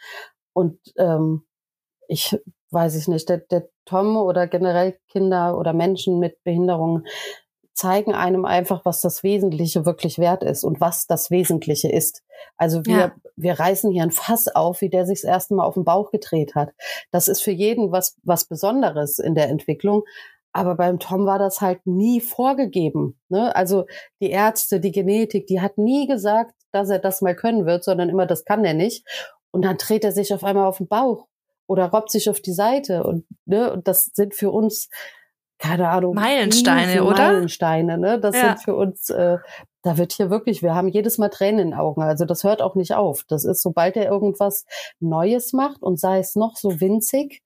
Und 0.53 0.79
ähm, 0.97 1.45
ich 2.07 2.37
weiß 2.71 2.95
ich 2.95 3.07
nicht, 3.07 3.29
der, 3.29 3.39
der 3.39 3.69
Tom 3.85 4.17
oder 4.17 4.47
generell 4.47 4.99
Kinder 5.07 5.57
oder 5.57 5.73
Menschen 5.73 6.19
mit 6.19 6.43
Behinderungen 6.43 7.05
zeigen 7.73 8.13
einem 8.13 8.43
einfach, 8.43 8.83
was 8.83 8.99
das 8.99 9.23
Wesentliche 9.23 9.85
wirklich 9.85 10.19
wert 10.19 10.43
ist 10.43 10.65
und 10.65 10.81
was 10.81 11.07
das 11.07 11.31
Wesentliche 11.31 11.89
ist. 11.89 12.23
Also 12.57 12.85
wir, 12.85 12.97
ja. 12.97 13.11
wir 13.37 13.57
reißen 13.57 13.89
hier 13.91 14.03
ein 14.03 14.11
Fass 14.11 14.49
auf, 14.53 14.81
wie 14.81 14.89
der 14.89 15.05
sich 15.05 15.21
das 15.21 15.29
erste 15.29 15.55
Mal 15.55 15.63
auf 15.63 15.75
den 15.75 15.85
Bauch 15.85 16.11
gedreht 16.11 16.55
hat. 16.55 16.73
Das 17.11 17.29
ist 17.29 17.41
für 17.41 17.51
jeden 17.51 17.93
was, 17.93 18.17
was 18.23 18.45
Besonderes 18.45 19.17
in 19.17 19.33
der 19.33 19.47
Entwicklung. 19.47 20.03
Aber 20.51 20.75
beim 20.75 20.99
Tom 20.99 21.25
war 21.25 21.39
das 21.39 21.61
halt 21.61 21.85
nie 21.85 22.21
vorgegeben. 22.21 23.19
Ne? 23.29 23.55
Also 23.55 23.85
die 24.19 24.31
Ärzte, 24.31 24.79
die 24.79 24.91
Genetik, 24.91 25.47
die 25.47 25.61
hat 25.61 25.77
nie 25.77 26.07
gesagt, 26.07 26.53
dass 26.71 26.89
er 26.89 26.99
das 26.99 27.21
mal 27.21 27.35
können 27.35 27.65
wird, 27.65 27.83
sondern 27.83 28.09
immer, 28.09 28.25
das 28.25 28.45
kann 28.45 28.65
er 28.65 28.73
nicht. 28.73 29.05
Und 29.51 29.63
dann 29.63 29.77
dreht 29.77 30.03
er 30.03 30.11
sich 30.11 30.33
auf 30.33 30.43
einmal 30.43 30.65
auf 30.65 30.77
den 30.77 30.87
Bauch 30.87 31.27
oder 31.67 31.85
robbt 31.85 32.11
sich 32.11 32.29
auf 32.29 32.41
die 32.41 32.53
Seite. 32.53 33.03
Und, 33.03 33.25
ne, 33.45 33.71
und 33.71 33.87
das 33.87 34.05
sind 34.13 34.35
für 34.35 34.51
uns, 34.51 34.89
keine 35.59 35.89
Ahnung, 35.89 36.15
Meilensteine, 36.15 37.03
oder? 37.03 37.33
Meilensteine, 37.33 37.97
ne? 37.97 38.19
Das 38.19 38.35
ja. 38.35 38.49
sind 38.49 38.63
für 38.63 38.75
uns, 38.75 39.09
äh, 39.09 39.37
da 39.83 39.97
wird 39.97 40.13
hier 40.13 40.29
wirklich, 40.29 40.61
wir 40.61 40.73
haben 40.73 40.87
jedes 40.87 41.17
Mal 41.17 41.29
Tränen 41.29 41.59
in 41.59 41.67
den 41.71 41.79
Augen. 41.79 42.01
Also 42.01 42.25
das 42.25 42.43
hört 42.43 42.61
auch 42.61 42.75
nicht 42.75 42.93
auf. 42.93 43.23
Das 43.27 43.45
ist, 43.45 43.61
sobald 43.61 43.97
er 43.97 44.09
irgendwas 44.09 44.65
Neues 44.99 45.53
macht 45.53 45.81
und 45.81 45.99
sei 45.99 46.19
es 46.19 46.35
noch 46.35 46.55
so 46.55 46.81
winzig, 46.81 47.43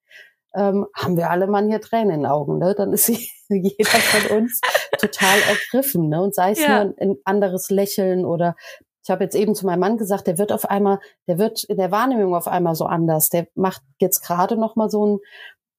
ähm, 0.55 0.85
haben 0.95 1.17
wir 1.17 1.29
alle 1.29 1.47
Mann 1.47 1.69
hier 1.69 1.81
Tränen 1.81 2.11
in 2.11 2.19
den 2.21 2.25
Augen. 2.25 2.59
Ne? 2.59 2.75
Dann 2.75 2.93
ist 2.93 3.07
jeder 3.49 3.89
von 3.89 4.37
uns 4.37 4.61
total 4.99 5.37
ergriffen. 5.49 6.09
Ne? 6.09 6.21
Und 6.21 6.35
sei 6.35 6.51
es 6.51 6.61
ja. 6.61 6.85
nur 6.85 6.93
ein 6.99 7.15
anderes 7.25 7.69
Lächeln 7.69 8.25
oder 8.25 8.55
ich 9.03 9.09
habe 9.09 9.25
jetzt 9.25 9.35
eben 9.35 9.53
zu 9.53 9.65
meinem 9.65 9.81
Mann 9.81 9.97
gesagt, 9.97 10.27
der 10.27 10.37
wird 10.37 10.53
auf 10.53 10.69
einmal, 10.69 10.99
der 11.27 11.37
wird 11.37 11.65
in 11.65 11.77
der 11.77 11.91
Wahrnehmung 11.91 12.35
auf 12.35 12.47
einmal 12.47 12.73
so 12.73 12.85
anders. 12.85 13.27
Der 13.27 13.47
macht 13.53 13.81
jetzt 13.99 14.21
gerade 14.21 14.55
noch 14.55 14.77
mal 14.77 14.89
so 14.89 15.03
einen 15.03 15.19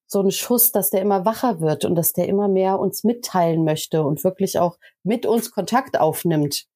so 0.06 0.20
einen 0.20 0.30
Schuss, 0.30 0.70
dass 0.70 0.90
der 0.90 1.00
immer 1.00 1.24
wacher 1.24 1.60
wird 1.60 1.86
und 1.86 1.94
dass 1.94 2.12
der 2.12 2.28
immer 2.28 2.46
mehr 2.46 2.78
uns 2.78 3.02
mitteilen 3.02 3.64
möchte 3.64 4.02
und 4.02 4.22
wirklich 4.22 4.58
auch 4.58 4.76
mit 5.02 5.24
uns 5.24 5.50
Kontakt 5.50 5.98
aufnimmt. 5.98 6.66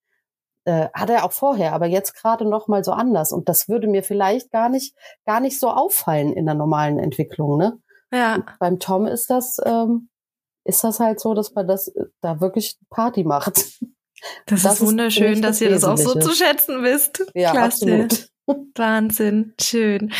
Äh, 0.64 0.88
hat 0.94 1.10
er 1.10 1.24
auch 1.24 1.32
vorher, 1.32 1.74
aber 1.74 1.86
jetzt 1.86 2.14
gerade 2.14 2.46
noch 2.46 2.66
mal 2.66 2.82
so 2.82 2.92
anders. 2.92 3.30
Und 3.32 3.48
das 3.48 3.68
würde 3.68 3.86
mir 3.86 4.02
vielleicht 4.02 4.50
gar 4.50 4.68
nicht, 4.68 4.94
gar 5.26 5.40
nicht 5.40 5.60
so 5.60 5.70
auffallen 5.70 6.32
in 6.32 6.46
der 6.46 6.54
normalen 6.54 6.98
Entwicklung. 6.98 7.58
Ne? 7.58 7.78
Ja. 8.12 8.36
Und 8.36 8.46
beim 8.58 8.78
Tom 8.78 9.06
ist 9.06 9.30
das, 9.30 9.58
ähm, 9.64 10.08
ist 10.64 10.84
das 10.84 11.00
halt 11.00 11.20
so, 11.20 11.34
dass 11.34 11.54
man 11.54 11.66
das 11.66 11.88
äh, 11.88 12.04
da 12.20 12.40
wirklich 12.40 12.78
Party 12.90 13.24
macht. 13.24 13.64
Das, 14.46 14.62
das 14.62 14.74
ist 14.74 14.80
wunderschön, 14.80 15.34
ist 15.34 15.44
dass 15.44 15.60
ihr 15.60 15.70
das 15.70 15.84
auch 15.84 15.96
so 15.96 16.18
zu 16.18 16.32
schätzen 16.32 16.82
wisst. 16.82 17.24
Ja, 17.34 17.52
Klasse. 17.52 17.84
absolut. 17.84 18.28
Wahnsinn, 18.74 19.54
schön. 19.60 20.12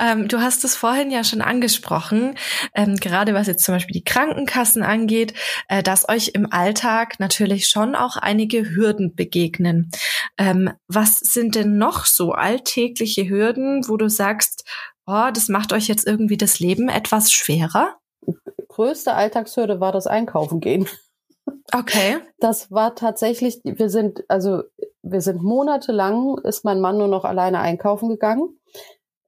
Ähm, 0.00 0.28
du 0.28 0.40
hast 0.40 0.64
es 0.64 0.76
vorhin 0.76 1.10
ja 1.10 1.24
schon 1.24 1.42
angesprochen, 1.42 2.36
ähm, 2.74 2.96
gerade 2.96 3.34
was 3.34 3.46
jetzt 3.46 3.64
zum 3.64 3.74
Beispiel 3.74 3.94
die 3.94 4.04
Krankenkassen 4.04 4.82
angeht, 4.82 5.34
äh, 5.68 5.82
dass 5.82 6.08
euch 6.08 6.30
im 6.34 6.50
Alltag 6.52 7.18
natürlich 7.18 7.66
schon 7.66 7.94
auch 7.94 8.16
einige 8.16 8.70
Hürden 8.70 9.14
begegnen. 9.14 9.90
Ähm, 10.38 10.70
was 10.86 11.18
sind 11.18 11.54
denn 11.54 11.76
noch 11.76 12.06
so 12.06 12.32
alltägliche 12.32 13.28
Hürden, 13.28 13.88
wo 13.88 13.96
du 13.96 14.08
sagst, 14.08 14.64
oh, 15.12 15.30
das 15.32 15.48
macht 15.48 15.72
euch 15.72 15.88
jetzt 15.88 16.06
irgendwie 16.06 16.36
das 16.36 16.58
Leben 16.58 16.88
etwas 16.88 17.32
schwerer? 17.32 17.96
Größte 18.68 19.14
Alltagshürde 19.14 19.80
war 19.80 19.92
das 19.92 20.06
Einkaufen 20.06 20.60
gehen. 20.60 20.88
Okay. 21.74 22.18
Das 22.38 22.70
war 22.70 22.94
tatsächlich, 22.94 23.60
wir 23.64 23.90
sind, 23.90 24.24
also 24.28 24.62
wir 25.02 25.20
sind 25.20 25.42
monatelang, 25.42 26.38
ist 26.44 26.64
mein 26.64 26.80
Mann 26.80 26.98
nur 26.98 27.08
noch 27.08 27.24
alleine 27.24 27.60
einkaufen 27.60 28.08
gegangen. 28.08 28.58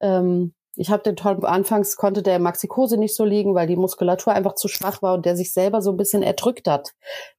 Ähm, 0.00 0.54
ich 0.76 0.90
habe 0.90 1.02
den 1.02 1.16
Tom 1.16 1.44
anfangs 1.44 1.96
konnte 1.96 2.22
der 2.22 2.38
Maxikose 2.38 2.96
nicht 2.96 3.14
so 3.14 3.24
liegen, 3.24 3.54
weil 3.54 3.66
die 3.66 3.76
Muskulatur 3.76 4.32
einfach 4.32 4.54
zu 4.54 4.68
schwach 4.68 5.02
war 5.02 5.14
und 5.14 5.24
der 5.24 5.36
sich 5.36 5.52
selber 5.52 5.82
so 5.82 5.90
ein 5.90 5.96
bisschen 5.96 6.22
erdrückt 6.22 6.68
hat. 6.68 6.92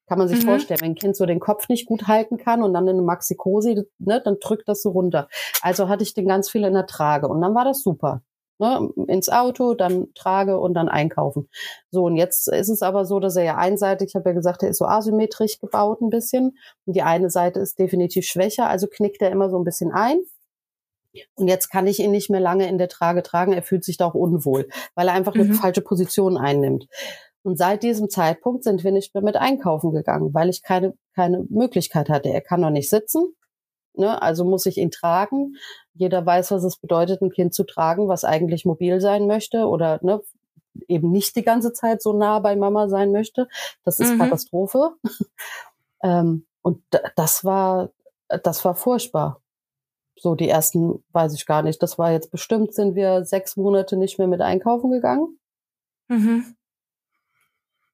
Kann 0.07 0.17
man 0.17 0.27
sich 0.27 0.43
mhm. 0.43 0.47
vorstellen, 0.47 0.81
wenn 0.81 0.91
ein 0.91 0.95
Kind 0.95 1.17
so 1.17 1.25
den 1.25 1.39
Kopf 1.39 1.67
nicht 1.67 1.85
gut 1.85 2.07
halten 2.07 2.37
kann 2.37 2.63
und 2.63 2.73
dann 2.73 2.87
in 2.87 2.97
eine 2.97 3.05
Maxikose, 3.05 3.87
ne, 3.97 4.21
dann 4.23 4.37
drückt 4.39 4.69
das 4.69 4.81
so 4.81 4.89
runter. 4.89 5.27
Also 5.61 5.89
hatte 5.89 6.03
ich 6.03 6.13
den 6.13 6.27
ganz 6.27 6.49
viel 6.49 6.63
in 6.63 6.73
der 6.73 6.85
Trage 6.85 7.27
und 7.27 7.41
dann 7.41 7.55
war 7.55 7.65
das 7.65 7.81
super. 7.81 8.21
Ne, 8.57 8.89
ins 9.07 9.27
Auto, 9.27 9.73
dann 9.73 10.13
trage 10.15 10.57
und 10.57 10.75
dann 10.75 10.87
einkaufen. 10.87 11.49
So, 11.91 12.03
und 12.05 12.15
jetzt 12.15 12.47
ist 12.47 12.69
es 12.69 12.81
aber 12.81 13.03
so, 13.03 13.19
dass 13.19 13.35
er 13.35 13.43
ja 13.43 13.57
einseitig, 13.57 14.09
ich 14.09 14.15
habe 14.15 14.29
ja 14.29 14.33
gesagt, 14.33 14.63
er 14.63 14.69
ist 14.69 14.77
so 14.77 14.85
asymmetrisch 14.85 15.59
gebaut 15.59 15.99
ein 16.01 16.09
bisschen. 16.09 16.57
Und 16.85 16.95
die 16.95 17.01
eine 17.01 17.29
Seite 17.29 17.59
ist 17.59 17.79
definitiv 17.79 18.25
schwächer, 18.25 18.69
also 18.69 18.87
knickt 18.87 19.21
er 19.21 19.31
immer 19.31 19.49
so 19.49 19.57
ein 19.57 19.65
bisschen 19.65 19.91
ein. 19.91 20.19
Und 21.35 21.47
jetzt 21.47 21.69
kann 21.69 21.87
ich 21.87 21.99
ihn 21.99 22.11
nicht 22.11 22.29
mehr 22.29 22.39
lange 22.39 22.67
in 22.67 22.77
der 22.77 22.89
Trage 22.89 23.23
tragen. 23.23 23.53
Er 23.53 23.63
fühlt 23.63 23.83
sich 23.83 23.97
da 23.97 24.05
auch 24.05 24.13
unwohl, 24.13 24.67
weil 24.95 25.07
er 25.07 25.13
einfach 25.13 25.35
mhm. 25.35 25.41
eine 25.41 25.53
falsche 25.53 25.81
Position 25.81 26.37
einnimmt. 26.37 26.87
Und 27.43 27.57
seit 27.57 27.83
diesem 27.83 28.09
Zeitpunkt 28.09 28.63
sind 28.63 28.83
wir 28.83 28.91
nicht 28.91 29.13
mehr 29.13 29.23
mit 29.23 29.35
einkaufen 29.35 29.91
gegangen, 29.91 30.33
weil 30.33 30.49
ich 30.49 30.63
keine, 30.63 30.93
keine 31.13 31.45
Möglichkeit 31.49 32.09
hatte. 32.09 32.29
Er 32.29 32.41
kann 32.41 32.61
noch 32.61 32.71
nicht 32.71 32.89
sitzen, 32.89 33.35
ne? 33.97 34.21
also 34.21 34.45
muss 34.45 34.65
ich 34.65 34.77
ihn 34.77 34.91
tragen. 34.91 35.55
Jeder 35.93 36.25
weiß, 36.25 36.51
was 36.51 36.63
es 36.63 36.77
bedeutet, 36.77 37.21
ein 37.21 37.31
Kind 37.31 37.53
zu 37.53 37.63
tragen, 37.63 38.07
was 38.07 38.23
eigentlich 38.23 38.65
mobil 38.65 38.99
sein 39.01 39.27
möchte 39.27 39.67
oder 39.67 39.99
ne, 40.01 40.21
eben 40.87 41.11
nicht 41.11 41.35
die 41.35 41.43
ganze 41.43 41.73
Zeit 41.73 42.01
so 42.01 42.13
nah 42.13 42.39
bei 42.39 42.55
Mama 42.55 42.89
sein 42.89 43.11
möchte. 43.11 43.47
Das 43.83 43.99
ist 43.99 44.13
mhm. 44.13 44.19
Katastrophe. 44.19 44.91
ähm, 46.03 46.45
und 46.61 46.83
das 47.15 47.43
war, 47.43 47.91
das 48.27 48.65
war 48.65 48.75
furchtbar. 48.75 49.41
So 50.17 50.35
die 50.35 50.49
ersten, 50.49 51.03
weiß 51.11 51.33
ich 51.33 51.45
gar 51.45 51.61
nicht. 51.61 51.83
Das 51.83 51.97
war 51.97 52.11
jetzt 52.11 52.31
bestimmt, 52.31 52.73
sind 52.73 52.95
wir 52.95 53.25
sechs 53.25 53.57
Monate 53.57 53.97
nicht 53.97 54.17
mehr 54.17 54.27
mit 54.27 54.41
einkaufen 54.41 54.91
gegangen. 54.91 55.39
Mhm 56.07 56.55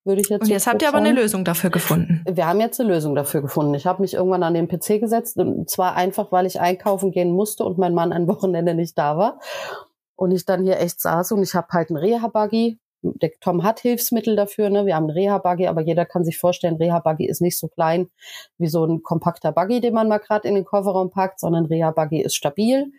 würde 0.04 0.22
ich 0.22 0.30
jetzt. 0.30 0.44
Und 0.44 0.50
jetzt 0.50 0.68
habt 0.68 0.82
ihr 0.82 0.88
aber 0.88 0.98
eine 0.98 1.12
Lösung 1.12 1.46
dafür 1.46 1.70
gefunden. 1.70 2.24
Wir 2.30 2.48
haben 2.48 2.60
jetzt 2.60 2.80
eine 2.80 2.90
Lösung 2.90 3.16
dafür 3.16 3.42
gefunden. 3.42 3.74
Ich 3.74 3.86
habe 3.86 4.02
mich 4.02 4.14
irgendwann 4.14 4.44
an 4.44 4.54
den 4.54 4.68
PC 4.68 5.00
gesetzt, 5.00 5.38
und 5.38 5.70
zwar 5.70 5.96
einfach, 5.96 6.32
weil 6.32 6.46
ich 6.46 6.60
einkaufen 6.60 7.12
gehen 7.12 7.32
musste 7.32 7.64
und 7.64 7.78
mein 7.78 7.94
Mann 7.94 8.14
ein 8.14 8.28
Wochenende 8.30 8.74
nicht 8.74 8.98
da 8.98 9.18
war. 9.18 9.40
Und 10.16 10.32
ich 10.32 10.46
dann 10.46 10.64
hier 10.64 10.80
echt 10.80 11.02
saß 11.02 11.32
und 11.32 11.44
ich 11.44 11.56
habe 11.56 11.68
halt 11.72 11.90
einen 11.90 11.98
Reha-Buggy. 11.98 12.80
Der 13.04 13.32
Tom 13.40 13.64
hat 13.64 13.80
Hilfsmittel 13.80 14.36
dafür, 14.36 14.70
ne? 14.70 14.86
Wir 14.86 14.96
haben 14.96 15.06
einen 15.06 15.18
Reha-Buggy, 15.18 15.66
aber 15.66 15.82
jeder 15.82 16.06
kann 16.06 16.24
sich 16.24 16.38
vorstellen, 16.38 16.76
Reha-Buggy 16.76 17.26
ist 17.26 17.42
nicht 17.42 17.58
so 17.58 17.68
klein 17.68 18.10
wie 18.60 18.68
so 18.68 18.86
ein 18.86 19.02
kompakter 19.02 19.52
Buggy, 19.52 19.82
den 19.82 19.96
man 19.96 20.08
mal 20.08 20.20
gerade 20.20 20.48
in 20.48 20.54
den 20.54 20.66
Kofferraum 20.66 21.10
packt, 21.10 21.40
sondern 21.40 21.66
Reha-Buggy 21.66 22.22
ist 22.22 22.36
stabil 22.36 22.92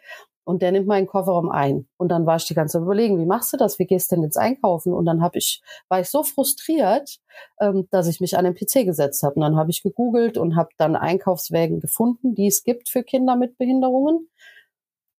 und 0.44 0.62
der 0.62 0.72
nimmt 0.72 0.86
meinen 0.86 1.06
Kofferraum 1.06 1.50
ein. 1.50 1.88
Und 1.96 2.08
dann 2.08 2.26
war 2.26 2.36
ich 2.36 2.44
die 2.44 2.54
ganze 2.54 2.78
Zeit 2.78 2.82
überlegen, 2.82 3.18
wie 3.18 3.26
machst 3.26 3.52
du 3.52 3.56
das? 3.56 3.78
Wie 3.78 3.86
gehst 3.86 4.10
du 4.10 4.16
denn 4.16 4.24
jetzt 4.24 4.36
einkaufen? 4.36 4.92
Und 4.92 5.04
dann 5.04 5.22
habe 5.22 5.38
ich, 5.38 5.62
war 5.88 6.00
ich 6.00 6.08
so 6.08 6.22
frustriert, 6.22 7.18
ähm, 7.60 7.86
dass 7.90 8.08
ich 8.08 8.20
mich 8.20 8.36
an 8.36 8.44
den 8.44 8.54
PC 8.54 8.84
gesetzt 8.84 9.22
habe. 9.22 9.36
Und 9.36 9.42
dann 9.42 9.56
habe 9.56 9.70
ich 9.70 9.82
gegoogelt 9.82 10.38
und 10.38 10.56
habe 10.56 10.70
dann 10.78 10.96
Einkaufswägen 10.96 11.80
gefunden, 11.80 12.34
die 12.34 12.48
es 12.48 12.64
gibt 12.64 12.88
für 12.88 13.02
Kinder 13.04 13.36
mit 13.36 13.56
Behinderungen, 13.56 14.28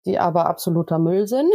die 0.05 0.19
aber 0.19 0.47
absoluter 0.47 0.99
Müll 0.99 1.27
sind. 1.27 1.53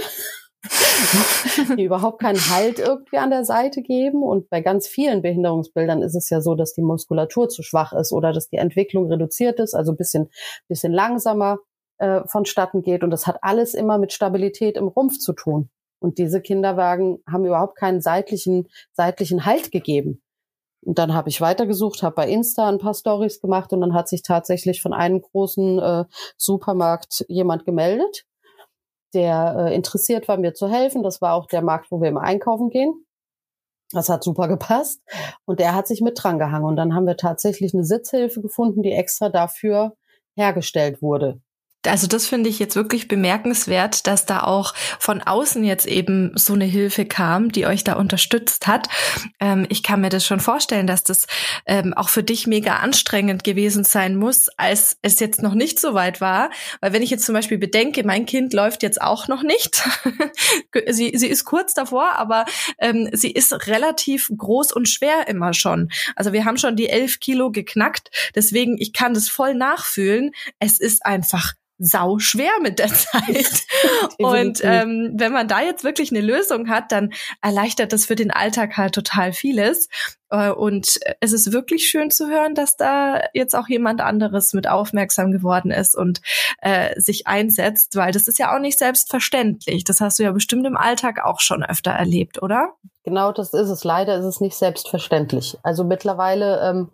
die 1.77 1.85
überhaupt 1.85 2.21
keinen 2.21 2.41
Halt 2.51 2.79
irgendwie 2.79 3.19
an 3.19 3.31
der 3.31 3.45
Seite 3.45 3.83
geben. 3.83 4.23
Und 4.23 4.49
bei 4.51 4.61
ganz 4.61 4.89
vielen 4.89 5.23
Behinderungsbildern 5.23 6.03
ist 6.03 6.15
es 6.15 6.31
ja 6.31 6.41
so, 6.41 6.55
dass 6.55 6.73
die 6.73 6.83
Muskulatur 6.83 7.49
zu 7.49 7.63
schwach 7.63 7.93
ist 7.93 8.13
oder 8.13 8.33
dass 8.33 8.49
die 8.49 8.57
Entwicklung 8.57 9.11
reduziert 9.11 9.61
ist, 9.61 9.75
also 9.75 9.95
bisschen, 9.95 10.31
bisschen 10.69 10.93
langsamer 10.93 11.59
äh, 11.99 12.23
vonstatten 12.27 12.83
geht. 12.83 13.03
Und 13.03 13.11
das 13.11 13.27
hat 13.27 13.39
alles 13.43 13.75
immer 13.75 13.99
mit 13.99 14.13
Stabilität 14.13 14.77
im 14.77 14.89
Rumpf 14.89 15.19
zu 15.19 15.33
tun. 15.33 15.71
Und 16.01 16.19
diese 16.19 16.41
Kinderwagen 16.41 17.19
haben 17.31 17.45
überhaupt 17.45 17.77
keinen 17.77 18.01
seitlichen, 18.01 18.69
seitlichen 18.93 19.45
Halt 19.45 19.73
gegeben. 19.73 20.23
Und 20.81 20.99
dann 20.99 21.13
habe 21.13 21.29
ich 21.29 21.41
weitergesucht, 21.41 22.03
habe 22.03 22.15
bei 22.15 22.29
Insta 22.29 22.69
ein 22.69 22.79
paar 22.79 22.95
Stories 22.95 23.41
gemacht 23.41 23.73
und 23.73 23.81
dann 23.81 23.95
hat 23.95 24.09
sich 24.09 24.23
tatsächlich 24.23 24.81
von 24.81 24.93
einem 24.93 25.21
großen 25.21 25.79
äh, 25.81 26.05
Supermarkt 26.37 27.25
jemand 27.29 27.65
gemeldet, 27.65 28.25
der 29.13 29.57
äh, 29.59 29.75
interessiert 29.75 30.29
war, 30.29 30.37
mir 30.37 30.55
zu 30.55 30.69
helfen. 30.69 31.03
Das 31.03 31.21
war 31.21 31.35
auch 31.35 31.47
der 31.47 31.63
Markt, 31.63 31.91
wo 31.91 32.01
wir 32.01 32.09
immer 32.09 32.23
einkaufen 32.23 32.71
gehen. 32.71 33.05
Das 33.91 34.09
hat 34.09 34.23
super 34.23 34.47
gepasst. 34.47 35.03
Und 35.47 35.59
der 35.59 35.75
hat 35.75 35.89
sich 35.89 36.01
mit 36.01 36.23
dran 36.23 36.39
gehangen. 36.39 36.67
Und 36.67 36.77
dann 36.77 36.95
haben 36.95 37.07
wir 37.07 37.17
tatsächlich 37.17 37.75
eine 37.75 37.85
Sitzhilfe 37.85 38.41
gefunden, 38.41 38.83
die 38.83 38.93
extra 38.93 39.31
dafür 39.31 39.97
hergestellt 40.37 41.03
wurde 41.03 41.41
also 41.87 42.09
das 42.09 42.27
finde 42.27 42.51
ich 42.51 42.59
jetzt 42.59 42.75
wirklich 42.75 43.07
bemerkenswert, 43.07 44.07
dass 44.09 44.27
da 44.27 44.43
auch 44.43 44.75
von 44.99 45.23
außen 45.23 45.63
jetzt 45.63 45.87
eben 45.87 46.33
so 46.35 46.55
eine 46.55 46.65
Hilfe 46.65 47.05
kam, 47.05 47.53
die 47.53 47.67
euch 47.67 47.85
da 47.85 47.95
unterstützt 47.95 48.67
hat. 48.67 48.89
Ähm, 49.39 49.65
ich 49.69 49.85
kann 49.85 50.01
mir 50.01 50.09
das 50.09 50.27
schon 50.27 50.41
vorstellen, 50.41 50.89
dass 50.89 51.05
das 51.05 51.27
ähm, 51.67 51.95
auch 51.95 52.09
für 52.09 52.25
dich 52.25 52.49
mega 52.49 52.77
anstrengend 52.77 53.45
gewesen 53.45 53.85
sein 53.85 54.17
muss, 54.17 54.49
als 54.57 54.99
es 55.03 55.21
jetzt 55.21 55.41
noch 55.41 55.55
nicht 55.55 55.79
so 55.79 55.95
weit 55.95 56.21
war. 56.21 56.51
Weil 56.81 56.93
wenn 56.93 57.03
ich 57.03 57.11
jetzt 57.11 57.25
zum 57.25 57.35
Beispiel 57.35 57.59
bedenke, 57.59 58.05
mein 58.05 58.27
Kind 58.27 58.53
läuft 58.53 58.83
jetzt 58.83 59.01
auch 59.01 59.29
noch 59.29 59.45
nicht. 59.45 59.83
sie, 60.89 61.13
sie 61.15 61.29
ist 61.29 61.45
kurz 61.45 61.75
davor, 61.75 62.13
aber 62.17 62.45
ähm, 62.79 63.09
sie 63.13 63.31
ist 63.31 63.69
relativ 63.69 64.31
groß 64.37 64.73
und 64.73 64.89
schwer 64.89 65.29
immer 65.29 65.55
schon. 65.55 65.91
Also 66.17 66.33
wir 66.33 66.45
haben 66.45 66.59
schon 66.59 66.75
die 66.75 66.89
elf 66.89 67.21
Kilo 67.21 67.53
geknackt. 67.53 68.11
Deswegen, 68.35 68.79
ich 68.79 68.93
kann 68.93 69.15
das 69.15 69.29
voll 69.29 69.55
nachfühlen. 69.55 70.33
Es 70.59 70.81
ist 70.81 71.07
einfach 71.07 71.55
sau 71.79 72.19
schwer 72.19 72.51
mit 72.61 72.79
der 72.79 72.89
Zeit. 72.93 73.65
und 74.19 74.61
ähm, 74.63 75.13
wenn 75.15 75.33
man 75.33 75.49
da 75.49 75.63
jetzt 75.63 75.85
wirklich 75.85 76.11
eine 76.11 76.21
Lösung 76.21 76.69
hat, 76.69 76.93
dann 76.93 77.13
erleichtert 77.41 77.93
das 77.93 78.07
für 78.07 78.17
den 78.17 78.31
Alltag 78.31 78.77
halt 78.77 78.95
total 78.95 79.33
vieles. 79.33 79.89
Äh, 80.31 80.51
und 80.51 80.99
es 81.21 81.33
ist 81.33 81.53
wirklich 81.53 81.89
schön 81.89 82.11
zu 82.11 82.29
hören, 82.29 82.55
dass 82.55 82.77
da 82.77 83.23
jetzt 83.33 83.55
auch 83.55 83.69
jemand 83.69 84.01
anderes 84.01 84.53
mit 84.53 84.69
aufmerksam 84.69 85.31
geworden 85.31 85.71
ist 85.71 85.97
und 85.97 86.21
äh, 86.61 87.01
sich 87.01 87.27
einsetzt, 87.27 87.97
weil 87.97 88.13
das 88.13 88.29
ist 88.29 88.39
ja 88.39 88.55
auch 88.55 88.61
nicht 88.61 88.79
selbstverständlich. 88.79 89.85
Das 89.85 90.01
hast 90.01 90.19
du 90.19 90.25
ja 90.25 90.33
bestimmt 90.33 90.67
im 90.67 90.77
Alltag 90.77 91.25
auch 91.25 91.41
schon 91.41 91.65
öfter 91.65 91.93
erlebt, 91.93 92.43
oder? 92.43 92.75
Genau, 93.05 93.33
das 93.33 93.55
ist 93.55 93.71
es. 93.71 93.85
Leider 93.85 94.19
ist 94.19 94.25
es 94.25 94.41
nicht 94.41 94.57
selbstverständlich. 94.57 95.57
Also 95.63 95.85
mittlerweile 95.85 96.61
ähm, 96.61 96.91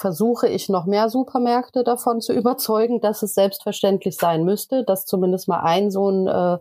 versuche 0.00 0.48
ich 0.48 0.70
noch 0.70 0.86
mehr 0.86 1.10
Supermärkte 1.10 1.84
davon 1.84 2.22
zu 2.22 2.32
überzeugen, 2.40 3.00
dass 3.00 3.22
es 3.22 3.34
selbstverständlich 3.34 4.16
sein 4.16 4.44
müsste, 4.44 4.82
dass 4.82 5.04
zumindest 5.04 5.46
mal 5.46 5.60
ein 5.60 5.90
so 5.90 6.10
ein 6.10 6.26
äh, 6.26 6.58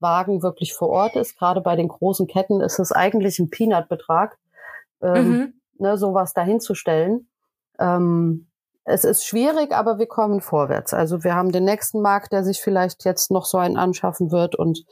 Wagen 0.00 0.42
wirklich 0.42 0.72
vor 0.72 0.88
Ort 0.88 1.14
ist. 1.14 1.38
Gerade 1.38 1.60
bei 1.60 1.76
den 1.76 1.88
großen 1.88 2.26
Ketten 2.26 2.62
ist 2.62 2.78
es 2.78 2.90
eigentlich 2.90 3.38
ein 3.38 3.50
Peanut-Betrag, 3.50 4.38
ähm, 5.02 5.28
mhm. 5.28 5.52
ne, 5.78 5.98
sowas 5.98 6.32
dahinzustellen. 6.32 7.28
Ähm, 7.78 8.46
es 8.84 9.04
ist 9.04 9.26
schwierig, 9.26 9.72
aber 9.72 9.98
wir 9.98 10.06
kommen 10.06 10.40
vorwärts. 10.40 10.94
Also 10.94 11.22
wir 11.22 11.34
haben 11.34 11.52
den 11.52 11.64
nächsten 11.64 12.00
Markt, 12.00 12.32
der 12.32 12.42
sich 12.42 12.62
vielleicht 12.62 13.04
jetzt 13.04 13.30
noch 13.30 13.44
so 13.44 13.58
einen 13.58 13.76
anschaffen 13.76 14.32
wird 14.32 14.56
und 14.56 14.86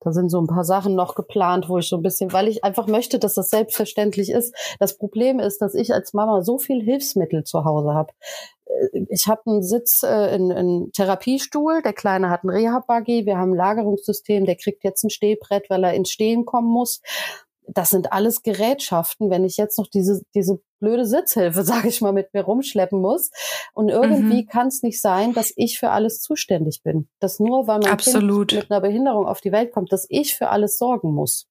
da 0.00 0.12
sind 0.12 0.30
so 0.30 0.40
ein 0.40 0.46
paar 0.46 0.64
Sachen 0.64 0.94
noch 0.94 1.14
geplant, 1.14 1.68
wo 1.68 1.78
ich 1.78 1.88
so 1.88 1.96
ein 1.96 2.02
bisschen, 2.02 2.32
weil 2.32 2.48
ich 2.48 2.64
einfach 2.64 2.86
möchte, 2.86 3.18
dass 3.18 3.34
das 3.34 3.50
selbstverständlich 3.50 4.30
ist. 4.30 4.54
Das 4.78 4.98
Problem 4.98 5.40
ist, 5.40 5.60
dass 5.62 5.74
ich 5.74 5.92
als 5.92 6.12
Mama 6.12 6.42
so 6.42 6.58
viel 6.58 6.82
Hilfsmittel 6.82 7.44
zu 7.44 7.64
Hause 7.64 7.94
habe. 7.94 8.12
Äh, 8.66 9.06
ich 9.08 9.26
habe 9.26 9.42
einen 9.46 9.62
Sitz 9.62 10.02
äh, 10.02 10.34
in, 10.34 10.50
in 10.50 10.90
Therapiestuhl, 10.92 11.82
der 11.82 11.92
Kleine 11.92 12.30
hat 12.30 12.44
einen 12.44 12.50
Reha-Buggy, 12.50 13.26
wir 13.26 13.38
haben 13.38 13.52
ein 13.52 13.56
Lagerungssystem, 13.56 14.44
der 14.44 14.56
kriegt 14.56 14.84
jetzt 14.84 15.02
ein 15.04 15.10
Stehbrett, 15.10 15.70
weil 15.70 15.84
er 15.84 15.94
ins 15.94 16.10
Stehen 16.10 16.44
kommen 16.44 16.68
muss. 16.68 17.00
Das 17.68 17.90
sind 17.90 18.12
alles 18.12 18.42
Gerätschaften, 18.42 19.30
wenn 19.30 19.44
ich 19.44 19.56
jetzt 19.56 19.78
noch 19.78 19.88
diese, 19.88 20.22
diese 20.34 20.60
blöde 20.78 21.04
Sitzhilfe, 21.04 21.62
sage 21.64 21.88
ich 21.88 22.00
mal, 22.00 22.12
mit 22.12 22.32
mir 22.34 22.42
rumschleppen 22.42 23.00
muss. 23.00 23.30
Und 23.72 23.88
irgendwie 23.88 24.42
mhm. 24.42 24.46
kann 24.46 24.68
es 24.68 24.82
nicht 24.82 25.00
sein, 25.00 25.32
dass 25.32 25.52
ich 25.56 25.78
für 25.78 25.90
alles 25.90 26.20
zuständig 26.20 26.82
bin. 26.82 27.08
Dass 27.20 27.40
nur, 27.40 27.66
weil 27.66 27.80
mein 27.80 27.92
Absolut. 27.92 28.48
Kind 28.48 28.62
mit 28.62 28.70
einer 28.70 28.80
Behinderung 28.80 29.26
auf 29.26 29.40
die 29.40 29.52
Welt 29.52 29.72
kommt, 29.72 29.92
dass 29.92 30.06
ich 30.08 30.36
für 30.36 30.48
alles 30.48 30.78
sorgen 30.78 31.12
muss. 31.12 31.48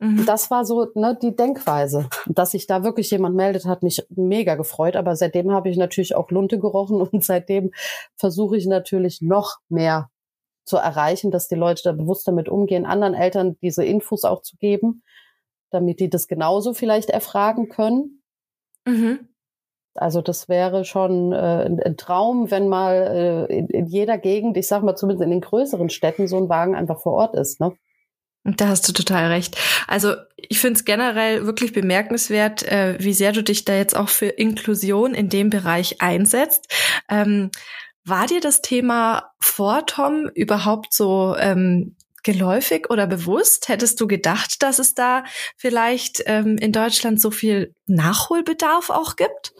Mhm. 0.00 0.26
Das 0.26 0.50
war 0.50 0.64
so 0.64 0.88
ne, 0.94 1.16
die 1.20 1.34
Denkweise. 1.34 2.08
Dass 2.26 2.50
sich 2.50 2.66
da 2.66 2.84
wirklich 2.84 3.10
jemand 3.10 3.34
meldet, 3.36 3.64
hat 3.64 3.82
mich 3.82 4.06
mega 4.10 4.54
gefreut. 4.54 4.96
Aber 4.96 5.16
seitdem 5.16 5.52
habe 5.52 5.68
ich 5.68 5.76
natürlich 5.76 6.14
auch 6.14 6.30
Lunte 6.30 6.58
gerochen 6.58 7.00
und 7.12 7.24
seitdem 7.24 7.72
versuche 8.16 8.56
ich 8.56 8.66
natürlich 8.66 9.22
noch 9.22 9.58
mehr 9.68 10.10
zu 10.64 10.78
erreichen, 10.78 11.30
dass 11.30 11.46
die 11.46 11.54
Leute 11.54 11.82
da 11.84 11.92
bewusst 11.92 12.26
damit 12.26 12.48
umgehen, 12.48 12.86
anderen 12.86 13.14
Eltern 13.14 13.56
diese 13.62 13.84
Infos 13.84 14.24
auch 14.24 14.42
zu 14.42 14.56
geben 14.56 15.04
damit 15.70 16.00
die 16.00 16.10
das 16.10 16.28
genauso 16.28 16.74
vielleicht 16.74 17.10
erfragen 17.10 17.68
können. 17.68 18.15
Mhm. 18.86 19.28
Also 19.94 20.20
das 20.20 20.48
wäre 20.48 20.84
schon 20.84 21.32
äh, 21.32 21.64
ein, 21.66 21.80
ein, 21.80 21.96
Traum, 21.96 22.50
wenn 22.50 22.68
mal 22.68 23.46
äh, 23.50 23.58
in, 23.58 23.66
in, 23.68 23.86
jeder 23.86 24.18
Gegend, 24.18 24.56
ich 24.56 24.68
sag 24.68 24.82
mal 24.82 24.94
zumindest 24.94 25.24
in 25.24 25.30
den 25.30 25.40
größeren 25.40 25.88
Städten, 25.88 26.28
so 26.28 26.36
ein 26.36 26.48
Wagen 26.48 26.74
einfach 26.74 27.00
vor 27.00 27.14
Ort 27.14 27.34
ist. 27.34 27.60
Ne? 27.60 27.72
Da 28.44 28.68
hast 28.68 28.88
du 28.88 28.92
total 28.92 29.26
recht. 29.26 29.56
Also 29.88 30.14
ich 30.36 30.60
finde 30.60 30.78
es 30.78 30.84
generell 30.84 31.46
wirklich 31.46 31.72
bemerkenswert, 31.72 32.62
äh, 32.64 32.96
wie 33.00 33.14
sehr 33.14 33.32
du 33.32 33.42
dich 33.42 33.64
da 33.64 33.74
jetzt 33.74 33.96
auch 33.96 34.08
für 34.08 34.26
Inklusion 34.26 35.14
in 35.14 35.28
dem 35.28 35.50
Bereich 35.50 36.00
einsetzt. 36.00 36.72
Ähm, 37.08 37.50
war 38.04 38.26
dir 38.26 38.40
das 38.40 38.62
Thema 38.62 39.32
vor 39.40 39.84
Tom 39.86 40.30
überhaupt 40.32 40.94
so 40.94 41.34
ähm, 41.36 41.96
geläufig 42.26 42.90
oder 42.90 43.06
bewusst? 43.06 43.68
Hättest 43.68 44.00
du 44.00 44.06
gedacht, 44.06 44.62
dass 44.62 44.78
es 44.78 44.94
da 44.94 45.24
vielleicht 45.56 46.22
ähm, 46.26 46.58
in 46.58 46.72
Deutschland 46.72 47.20
so 47.20 47.30
viel 47.30 47.72
Nachholbedarf 47.86 48.90
auch 48.90 49.16
gibt? 49.16 49.54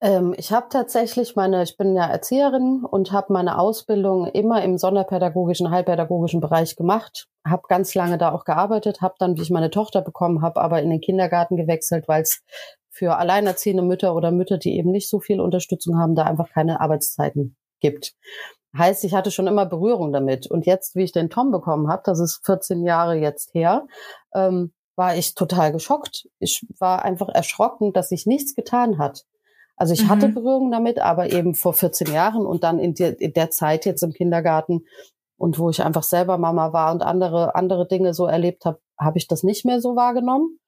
Ähm, 0.00 0.34
ich 0.36 0.52
habe 0.52 0.66
tatsächlich 0.70 1.36
meine, 1.36 1.62
ich 1.62 1.76
bin 1.76 1.94
ja 1.94 2.06
Erzieherin 2.06 2.84
und 2.84 3.12
habe 3.12 3.32
meine 3.32 3.58
Ausbildung 3.58 4.26
immer 4.26 4.62
im 4.62 4.76
sonderpädagogischen, 4.76 5.70
heilpädagogischen 5.70 6.40
Bereich 6.40 6.76
gemacht. 6.76 7.26
Habe 7.46 7.62
ganz 7.68 7.94
lange 7.94 8.18
da 8.18 8.32
auch 8.32 8.44
gearbeitet, 8.44 9.00
habe 9.00 9.14
dann, 9.18 9.36
wie 9.36 9.42
ich 9.42 9.50
meine 9.50 9.70
Tochter 9.70 10.02
bekommen 10.02 10.42
habe, 10.42 10.60
aber 10.60 10.82
in 10.82 10.90
den 10.90 11.00
Kindergarten 11.00 11.56
gewechselt, 11.56 12.06
weil 12.08 12.22
es 12.22 12.42
für 12.90 13.16
alleinerziehende 13.16 13.82
Mütter 13.82 14.14
oder 14.16 14.32
Mütter, 14.32 14.58
die 14.58 14.76
eben 14.76 14.90
nicht 14.90 15.08
so 15.08 15.20
viel 15.20 15.40
Unterstützung 15.40 15.96
haben, 15.98 16.16
da 16.16 16.24
einfach 16.24 16.50
keine 16.50 16.80
Arbeitszeiten 16.80 17.56
gibt. 17.80 18.14
Heißt, 18.78 19.04
ich 19.04 19.14
hatte 19.14 19.30
schon 19.30 19.46
immer 19.46 19.66
Berührung 19.66 20.12
damit. 20.12 20.46
Und 20.46 20.64
jetzt, 20.64 20.94
wie 20.94 21.02
ich 21.02 21.12
den 21.12 21.30
Tom 21.30 21.50
bekommen 21.50 21.88
habe, 21.88 22.02
das 22.04 22.20
ist 22.20 22.40
14 22.44 22.84
Jahre 22.84 23.16
jetzt 23.16 23.52
her, 23.54 23.86
ähm, 24.34 24.72
war 24.96 25.16
ich 25.16 25.34
total 25.34 25.72
geschockt. 25.72 26.28
Ich 26.38 26.66
war 26.78 27.04
einfach 27.04 27.28
erschrocken, 27.28 27.92
dass 27.92 28.08
sich 28.08 28.26
nichts 28.26 28.54
getan 28.54 28.98
hat. 28.98 29.24
Also 29.76 29.94
ich 29.94 30.04
mhm. 30.04 30.08
hatte 30.08 30.28
Berührung 30.28 30.70
damit, 30.70 30.98
aber 30.98 31.32
eben 31.32 31.54
vor 31.54 31.72
14 31.72 32.12
Jahren 32.12 32.44
und 32.44 32.64
dann 32.64 32.78
in 32.78 32.94
der, 32.94 33.20
in 33.20 33.32
der 33.32 33.50
Zeit 33.50 33.86
jetzt 33.86 34.02
im 34.02 34.12
Kindergarten 34.12 34.84
und 35.36 35.58
wo 35.58 35.70
ich 35.70 35.82
einfach 35.82 36.02
selber 36.02 36.36
Mama 36.36 36.72
war 36.72 36.92
und 36.92 37.02
andere 37.02 37.54
andere 37.54 37.86
Dinge 37.86 38.12
so 38.12 38.26
erlebt 38.26 38.64
habe, 38.64 38.80
habe 38.98 39.18
ich 39.18 39.28
das 39.28 39.44
nicht 39.44 39.64
mehr 39.64 39.80
so 39.80 39.94
wahrgenommen. 39.94 40.58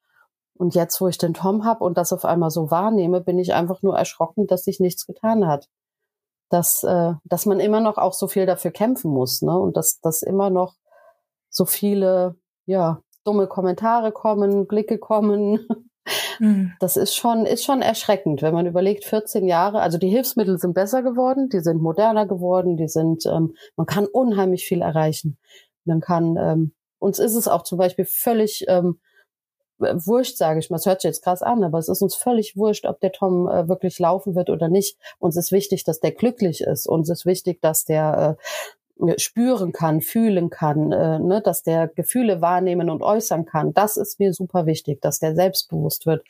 Und 0.53 0.75
jetzt, 0.75 1.01
wo 1.01 1.07
ich 1.07 1.17
den 1.17 1.33
Tom 1.33 1.65
habe 1.65 1.83
und 1.83 1.97
das 1.97 2.13
auf 2.13 2.23
einmal 2.23 2.51
so 2.51 2.71
wahrnehme, 2.71 3.19
bin 3.19 3.37
ich 3.37 3.53
einfach 3.53 3.81
nur 3.81 3.97
erschrocken, 3.97 4.47
dass 4.47 4.63
sich 4.63 4.79
nichts 4.79 5.05
getan 5.05 5.47
hat. 5.47 5.67
Dass, 6.51 6.83
äh, 6.83 7.13
dass 7.23 7.45
man 7.45 7.59
immer 7.59 7.79
noch 7.79 7.97
auch 7.97 8.13
so 8.13 8.27
viel 8.27 8.45
dafür 8.45 8.71
kämpfen 8.71 9.11
muss, 9.11 9.41
ne? 9.41 9.57
Und 9.57 9.77
dass, 9.77 9.99
dass 10.01 10.21
immer 10.21 10.49
noch 10.49 10.75
so 11.49 11.65
viele, 11.65 12.35
ja, 12.65 13.01
dumme 13.23 13.47
Kommentare 13.47 14.11
kommen, 14.11 14.67
Blicke 14.67 14.97
kommen. 14.97 15.65
Mhm. 16.39 16.73
Das 16.79 16.97
ist 16.97 17.15
schon, 17.15 17.45
ist 17.45 17.63
schon 17.63 17.81
erschreckend, 17.83 18.41
wenn 18.41 18.53
man 18.53 18.65
überlegt, 18.65 19.05
14 19.05 19.45
Jahre, 19.47 19.81
also 19.81 19.99
die 19.99 20.09
Hilfsmittel 20.09 20.57
sind 20.57 20.73
besser 20.73 21.03
geworden, 21.03 21.49
die 21.49 21.59
sind 21.59 21.81
moderner 21.81 22.25
geworden, 22.25 22.75
die 22.75 22.87
sind, 22.87 23.25
ähm, 23.27 23.53
man 23.75 23.85
kann 23.85 24.07
unheimlich 24.07 24.65
viel 24.65 24.81
erreichen. 24.81 25.37
Man 25.85 26.01
kann, 26.01 26.37
ähm, 26.37 26.73
uns 26.97 27.19
ist 27.19 27.35
es 27.35 27.47
auch 27.47 27.63
zum 27.63 27.77
Beispiel 27.77 28.05
völlig 28.05 28.65
ähm, 28.67 28.99
wurscht, 29.81 30.37
sage 30.37 30.59
ich 30.59 30.69
mal. 30.69 30.77
Es 30.77 30.85
hört 30.85 31.01
sich 31.01 31.09
jetzt 31.09 31.23
krass 31.23 31.41
an, 31.41 31.63
aber 31.63 31.79
es 31.79 31.89
ist 31.89 32.01
uns 32.01 32.15
völlig 32.15 32.55
wurscht, 32.55 32.85
ob 32.85 32.99
der 32.99 33.11
Tom 33.11 33.47
äh, 33.47 33.67
wirklich 33.67 33.99
laufen 33.99 34.35
wird 34.35 34.49
oder 34.49 34.69
nicht. 34.69 34.97
Uns 35.19 35.35
ist 35.35 35.51
wichtig, 35.51 35.83
dass 35.83 35.99
der 35.99 36.11
glücklich 36.11 36.61
ist. 36.61 36.87
Uns 36.87 37.09
ist 37.09 37.25
wichtig, 37.25 37.61
dass 37.61 37.85
der 37.85 38.37
äh, 38.37 38.41
spüren 39.17 39.71
kann, 39.71 40.01
fühlen 40.01 40.49
kann, 40.49 40.91
äh, 40.91 41.19
ne, 41.19 41.41
dass 41.41 41.63
der 41.63 41.87
Gefühle 41.87 42.41
wahrnehmen 42.41 42.89
und 42.89 43.01
äußern 43.01 43.45
kann. 43.45 43.73
Das 43.73 43.97
ist 43.97 44.19
mir 44.19 44.33
super 44.33 44.65
wichtig, 44.65 45.01
dass 45.01 45.19
der 45.19 45.35
selbstbewusst 45.35 46.05
wird. 46.05 46.25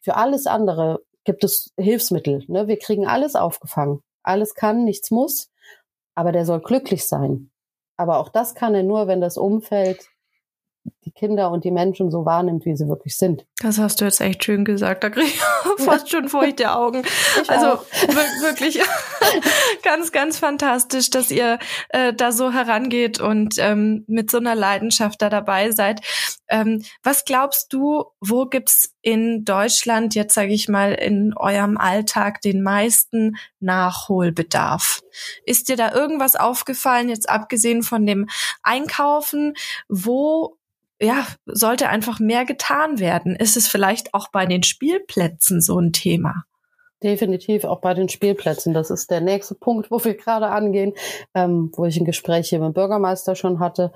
Für 0.00 0.16
alles 0.16 0.46
andere 0.46 1.00
gibt 1.24 1.44
es 1.44 1.72
Hilfsmittel. 1.76 2.44
Ne? 2.48 2.68
Wir 2.68 2.78
kriegen 2.78 3.06
alles 3.06 3.34
aufgefangen. 3.34 4.02
Alles 4.22 4.54
kann, 4.54 4.84
nichts 4.84 5.10
muss, 5.10 5.50
aber 6.14 6.32
der 6.32 6.46
soll 6.46 6.60
glücklich 6.60 7.06
sein. 7.06 7.50
Aber 7.96 8.18
auch 8.18 8.30
das 8.30 8.54
kann 8.54 8.74
er 8.74 8.82
nur, 8.82 9.06
wenn 9.06 9.20
das 9.20 9.36
Umfeld 9.36 10.08
die 11.04 11.10
Kinder 11.10 11.50
und 11.50 11.64
die 11.64 11.70
Menschen 11.70 12.10
so 12.10 12.24
wahrnimmt, 12.24 12.64
wie 12.64 12.76
sie 12.76 12.88
wirklich 12.88 13.16
sind. 13.16 13.46
Das 13.60 13.78
hast 13.78 14.00
du 14.00 14.04
jetzt 14.04 14.20
echt 14.20 14.44
schön 14.44 14.64
gesagt. 14.64 15.04
Da 15.04 15.10
kriege 15.10 15.26
ich 15.26 15.40
fast 15.84 16.10
schon 16.10 16.28
feuchte 16.28 16.72
Augen. 16.72 17.02
Ich 17.42 17.50
also 17.50 17.82
wirklich 18.40 18.80
ganz, 19.82 20.12
ganz 20.12 20.38
fantastisch, 20.38 21.10
dass 21.10 21.30
ihr 21.30 21.58
äh, 21.90 22.12
da 22.12 22.32
so 22.32 22.52
herangeht 22.52 23.20
und 23.20 23.56
ähm, 23.58 24.04
mit 24.06 24.30
so 24.30 24.38
einer 24.38 24.54
Leidenschaft 24.54 25.20
da 25.20 25.28
dabei 25.28 25.70
seid. 25.72 26.00
Ähm, 26.48 26.82
was 27.02 27.24
glaubst 27.24 27.72
du, 27.72 28.04
wo 28.20 28.46
gibt's 28.46 28.94
in 29.02 29.44
Deutschland 29.44 30.14
jetzt, 30.14 30.34
sage 30.34 30.52
ich 30.52 30.68
mal, 30.68 30.92
in 30.94 31.34
eurem 31.36 31.76
Alltag 31.76 32.40
den 32.40 32.62
meisten 32.62 33.36
Nachholbedarf? 33.60 35.02
Ist 35.44 35.68
dir 35.68 35.76
da 35.76 35.94
irgendwas 35.94 36.36
aufgefallen, 36.36 37.08
jetzt 37.08 37.28
abgesehen 37.28 37.82
von 37.82 38.06
dem 38.06 38.28
Einkaufen, 38.62 39.54
wo 39.88 40.56
ja, 41.04 41.26
sollte 41.46 41.88
einfach 41.88 42.18
mehr 42.18 42.44
getan 42.44 42.98
werden. 42.98 43.36
Ist 43.36 43.56
es 43.56 43.68
vielleicht 43.68 44.14
auch 44.14 44.28
bei 44.32 44.46
den 44.46 44.62
Spielplätzen 44.62 45.60
so 45.60 45.78
ein 45.78 45.92
Thema? 45.92 46.44
Definitiv 47.02 47.64
auch 47.64 47.80
bei 47.80 47.92
den 47.94 48.08
Spielplätzen. 48.08 48.72
Das 48.72 48.90
ist 48.90 49.10
der 49.10 49.20
nächste 49.20 49.54
Punkt, 49.54 49.90
wo 49.90 50.02
wir 50.02 50.14
gerade 50.14 50.48
angehen, 50.48 50.94
ähm, 51.34 51.70
wo 51.76 51.84
ich 51.84 51.98
ein 51.98 52.06
Gespräch 52.06 52.48
hier 52.48 52.60
mit 52.60 52.68
dem 52.68 52.72
Bürgermeister 52.72 53.36
schon 53.36 53.60
hatte, 53.60 53.92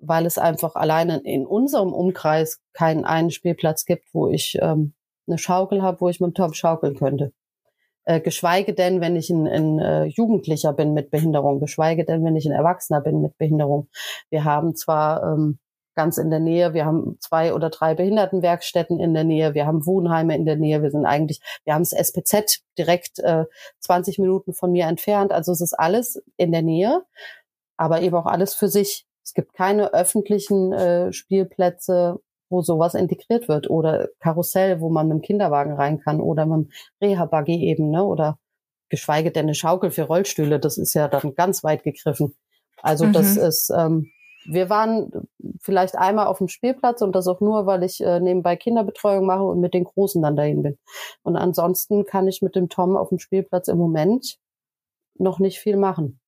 weil 0.00 0.24
es 0.24 0.38
einfach 0.38 0.74
alleine 0.74 1.20
in 1.24 1.46
unserem 1.46 1.92
Umkreis 1.92 2.60
keinen 2.72 3.04
einen 3.04 3.30
Spielplatz 3.30 3.84
gibt, 3.84 4.06
wo 4.14 4.28
ich 4.28 4.56
ähm, 4.60 4.94
eine 5.26 5.38
Schaukel 5.38 5.82
habe, 5.82 6.00
wo 6.00 6.08
ich 6.08 6.20
mit 6.20 6.28
dem 6.28 6.34
Tom 6.34 6.54
schaukeln 6.54 6.96
könnte. 6.96 7.32
Äh, 8.04 8.20
geschweige 8.20 8.72
denn, 8.72 9.02
wenn 9.02 9.16
ich 9.16 9.28
ein, 9.28 9.46
ein 9.46 9.78
äh, 9.80 10.04
Jugendlicher 10.04 10.72
bin 10.72 10.94
mit 10.94 11.10
Behinderung, 11.10 11.60
geschweige 11.60 12.06
denn, 12.06 12.24
wenn 12.24 12.36
ich 12.36 12.46
ein 12.46 12.52
Erwachsener 12.52 13.02
bin 13.02 13.20
mit 13.20 13.36
Behinderung. 13.36 13.88
Wir 14.30 14.44
haben 14.44 14.74
zwar 14.74 15.22
ähm, 15.22 15.58
ganz 15.98 16.16
in 16.16 16.30
der 16.30 16.38
Nähe. 16.38 16.74
Wir 16.74 16.84
haben 16.84 17.18
zwei 17.18 17.52
oder 17.52 17.70
drei 17.70 17.96
Behindertenwerkstätten 17.96 19.00
in 19.00 19.14
der 19.14 19.24
Nähe. 19.24 19.54
Wir 19.54 19.66
haben 19.66 19.84
Wohnheime 19.84 20.36
in 20.36 20.46
der 20.46 20.54
Nähe. 20.54 20.80
Wir 20.80 20.92
sind 20.92 21.04
eigentlich, 21.06 21.40
wir 21.64 21.74
haben 21.74 21.82
das 21.82 21.92
SPZ 21.92 22.60
direkt 22.78 23.18
äh, 23.18 23.46
20 23.80 24.20
Minuten 24.20 24.54
von 24.54 24.70
mir 24.70 24.86
entfernt. 24.86 25.32
Also 25.32 25.50
es 25.50 25.60
ist 25.60 25.72
alles 25.72 26.22
in 26.36 26.52
der 26.52 26.62
Nähe, 26.62 27.02
aber 27.76 28.00
eben 28.00 28.14
auch 28.14 28.26
alles 28.26 28.54
für 28.54 28.68
sich. 28.68 29.06
Es 29.24 29.34
gibt 29.34 29.54
keine 29.54 29.92
öffentlichen 29.92 30.72
äh, 30.72 31.12
Spielplätze, 31.12 32.20
wo 32.48 32.62
sowas 32.62 32.94
integriert 32.94 33.48
wird 33.48 33.68
oder 33.68 34.08
Karussell, 34.20 34.80
wo 34.80 34.90
man 34.90 35.08
mit 35.08 35.16
dem 35.16 35.22
Kinderwagen 35.22 35.72
rein 35.72 35.98
kann 35.98 36.20
oder 36.20 36.46
mit 36.46 36.68
dem 36.68 36.70
Reha-Buggy 37.02 37.56
eben, 37.64 37.90
ne? 37.90 38.04
oder 38.04 38.38
geschweige 38.88 39.32
denn 39.32 39.46
eine 39.46 39.54
Schaukel 39.56 39.90
für 39.90 40.04
Rollstühle. 40.04 40.60
Das 40.60 40.78
ist 40.78 40.94
ja 40.94 41.08
dann 41.08 41.34
ganz 41.34 41.64
weit 41.64 41.82
gegriffen. 41.82 42.36
Also 42.82 43.06
mhm. 43.06 43.14
das 43.14 43.36
ist, 43.36 43.70
ähm, 43.76 44.12
wir 44.50 44.70
waren 44.70 45.10
vielleicht 45.60 45.96
einmal 45.96 46.26
auf 46.26 46.38
dem 46.38 46.48
Spielplatz 46.48 47.02
und 47.02 47.14
das 47.14 47.26
auch 47.26 47.40
nur, 47.40 47.66
weil 47.66 47.82
ich 47.82 48.00
äh, 48.00 48.20
nebenbei 48.20 48.56
Kinderbetreuung 48.56 49.26
mache 49.26 49.42
und 49.44 49.60
mit 49.60 49.74
den 49.74 49.84
Großen 49.84 50.22
dann 50.22 50.36
dahin 50.36 50.62
bin. 50.62 50.78
Und 51.22 51.36
ansonsten 51.36 52.04
kann 52.06 52.26
ich 52.28 52.42
mit 52.42 52.56
dem 52.56 52.68
Tom 52.68 52.96
auf 52.96 53.10
dem 53.10 53.18
Spielplatz 53.18 53.68
im 53.68 53.78
Moment 53.78 54.38
noch 55.18 55.38
nicht 55.38 55.58
viel 55.58 55.76
machen. 55.76 56.20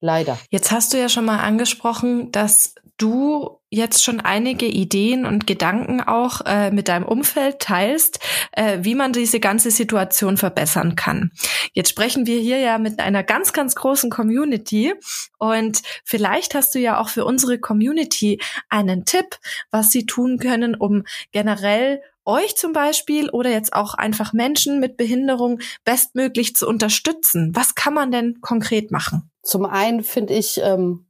Leider. 0.00 0.38
Jetzt 0.50 0.70
hast 0.72 0.92
du 0.92 0.98
ja 0.98 1.08
schon 1.08 1.24
mal 1.24 1.38
angesprochen, 1.38 2.30
dass 2.30 2.74
du 2.98 3.60
jetzt 3.68 4.04
schon 4.04 4.20
einige 4.20 4.66
Ideen 4.66 5.26
und 5.26 5.46
Gedanken 5.46 6.00
auch 6.00 6.40
äh, 6.46 6.70
mit 6.70 6.88
deinem 6.88 7.04
Umfeld 7.04 7.58
teilst, 7.58 8.20
äh, 8.52 8.78
wie 8.82 8.94
man 8.94 9.12
diese 9.12 9.38
ganze 9.40 9.70
Situation 9.70 10.36
verbessern 10.36 10.96
kann. 10.96 11.30
Jetzt 11.72 11.90
sprechen 11.90 12.26
wir 12.26 12.40
hier 12.40 12.58
ja 12.58 12.78
mit 12.78 13.00
einer 13.00 13.22
ganz, 13.22 13.52
ganz 13.52 13.74
großen 13.74 14.08
Community 14.08 14.94
und 15.38 15.82
vielleicht 16.04 16.54
hast 16.54 16.74
du 16.74 16.78
ja 16.78 16.98
auch 16.98 17.08
für 17.08 17.24
unsere 17.24 17.58
Community 17.58 18.40
einen 18.70 19.04
Tipp, 19.04 19.36
was 19.70 19.90
sie 19.90 20.06
tun 20.06 20.38
können, 20.38 20.74
um 20.74 21.04
generell 21.32 22.00
euch 22.24 22.56
zum 22.56 22.72
Beispiel 22.72 23.30
oder 23.30 23.50
jetzt 23.50 23.72
auch 23.72 23.94
einfach 23.94 24.32
Menschen 24.32 24.80
mit 24.80 24.96
Behinderung 24.96 25.60
bestmöglich 25.84 26.56
zu 26.56 26.66
unterstützen? 26.66 27.52
Was 27.54 27.74
kann 27.74 27.94
man 27.94 28.10
denn 28.10 28.40
konkret 28.40 28.90
machen? 28.90 29.30
Zum 29.46 29.64
einen 29.64 30.02
finde 30.02 30.34
ich 30.34 30.60
ähm, 30.60 31.06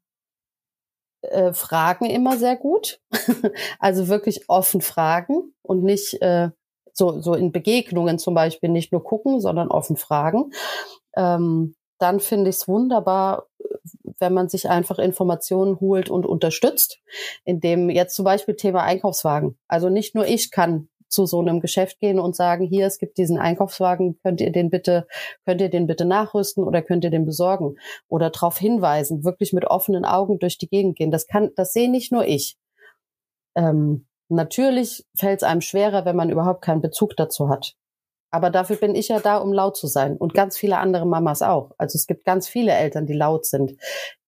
äh, 1.22 1.55
Fragen 1.55 2.05
immer 2.05 2.37
sehr 2.37 2.57
gut. 2.57 3.01
also 3.79 4.09
wirklich 4.09 4.49
offen 4.49 4.83
fragen 4.83 5.55
und 5.62 5.83
nicht 5.83 6.20
äh, 6.20 6.51
so, 6.92 7.20
so 7.20 7.33
in 7.33 7.51
Begegnungen 7.51 8.18
zum 8.18 8.35
Beispiel 8.35 8.68
nicht 8.68 8.92
nur 8.92 9.03
gucken, 9.03 9.40
sondern 9.40 9.68
offen 9.68 9.96
fragen. 9.96 10.51
Ähm, 11.16 11.77
dann 11.99 12.20
finde 12.20 12.51
ich 12.51 12.57
es 12.57 12.68
wunderbar, 12.68 13.46
wenn 14.18 14.35
man 14.35 14.51
sich 14.51 14.68
einfach 14.68 14.99
Informationen 14.99 15.81
holt 15.81 16.11
und 16.11 16.27
unterstützt, 16.27 17.01
indem 17.44 17.88
jetzt 17.88 18.14
zum 18.14 18.27
Beispiel 18.27 18.55
Thema 18.55 18.83
Einkaufswagen. 18.83 19.59
Also 19.66 19.88
nicht 19.88 20.14
nur 20.14 20.27
ich 20.27 20.51
kann 20.51 20.88
zu 21.09 21.27
so 21.27 21.40
einem 21.40 21.61
Geschäft 21.61 22.01
gehen 22.01 22.19
und 22.19 22.37
sagen, 22.37 22.66
hier, 22.66 22.87
es 22.87 22.99
gibt 22.99 23.19
diesen 23.19 23.38
Einkaufswagen, 23.38 24.19
könnt 24.23 24.40
ihr 24.40 24.53
den 24.53 24.71
bitte, 24.71 25.07
könnt 25.45 25.61
ihr 25.61 25.69
den 25.69 25.87
bitte 25.87 26.05
nachrüsten 26.05 26.64
oder 26.64 26.83
könnt 26.83 27.05
ihr 27.05 27.11
den 27.11 27.25
besorgen? 27.25 27.77
Oder 28.09 28.31
darauf 28.31 28.59
hinweisen, 28.59 29.25
wirklich 29.25 29.53
mit 29.53 29.64
offenen 29.64 30.05
Augen 30.05 30.38
durch 30.38 30.59
die 30.59 30.69
Gegend 30.69 30.97
gehen. 30.97 31.11
Das 31.11 31.27
kann, 31.27 31.51
das 31.57 31.73
sehe 31.73 31.90
nicht 31.90 32.12
nur 32.12 32.27
ich. 32.27 32.57
Ähm, 33.55 34.07
natürlich 34.29 35.05
fällt 35.16 35.42
es 35.42 35.49
einem 35.49 35.61
schwerer, 35.61 36.05
wenn 36.05 36.16
man 36.16 36.31
überhaupt 36.31 36.62
keinen 36.62 36.83
Bezug 36.83 37.16
dazu 37.16 37.49
hat. 37.49 37.75
Aber 38.31 38.51
dafür 38.51 38.77
bin 38.77 38.95
ich 38.95 39.09
ja 39.09 39.21
da, 39.21 39.38
um 39.38 39.53
laut 39.53 39.77
zu 39.77 39.87
sein. 39.87 40.16
Und 40.16 40.35
ganz 40.35 40.59
viele 40.59 40.79
andere 40.79 41.07
Mamas 41.07 41.42
auch. 41.42 41.71
Also 41.79 41.97
es 41.97 42.07
gibt 42.07 42.25
ganz 42.25 42.49
viele 42.49 42.73
Eltern, 42.73 43.07
die 43.07 43.14
laut 43.14 43.47
sind, 43.47 43.77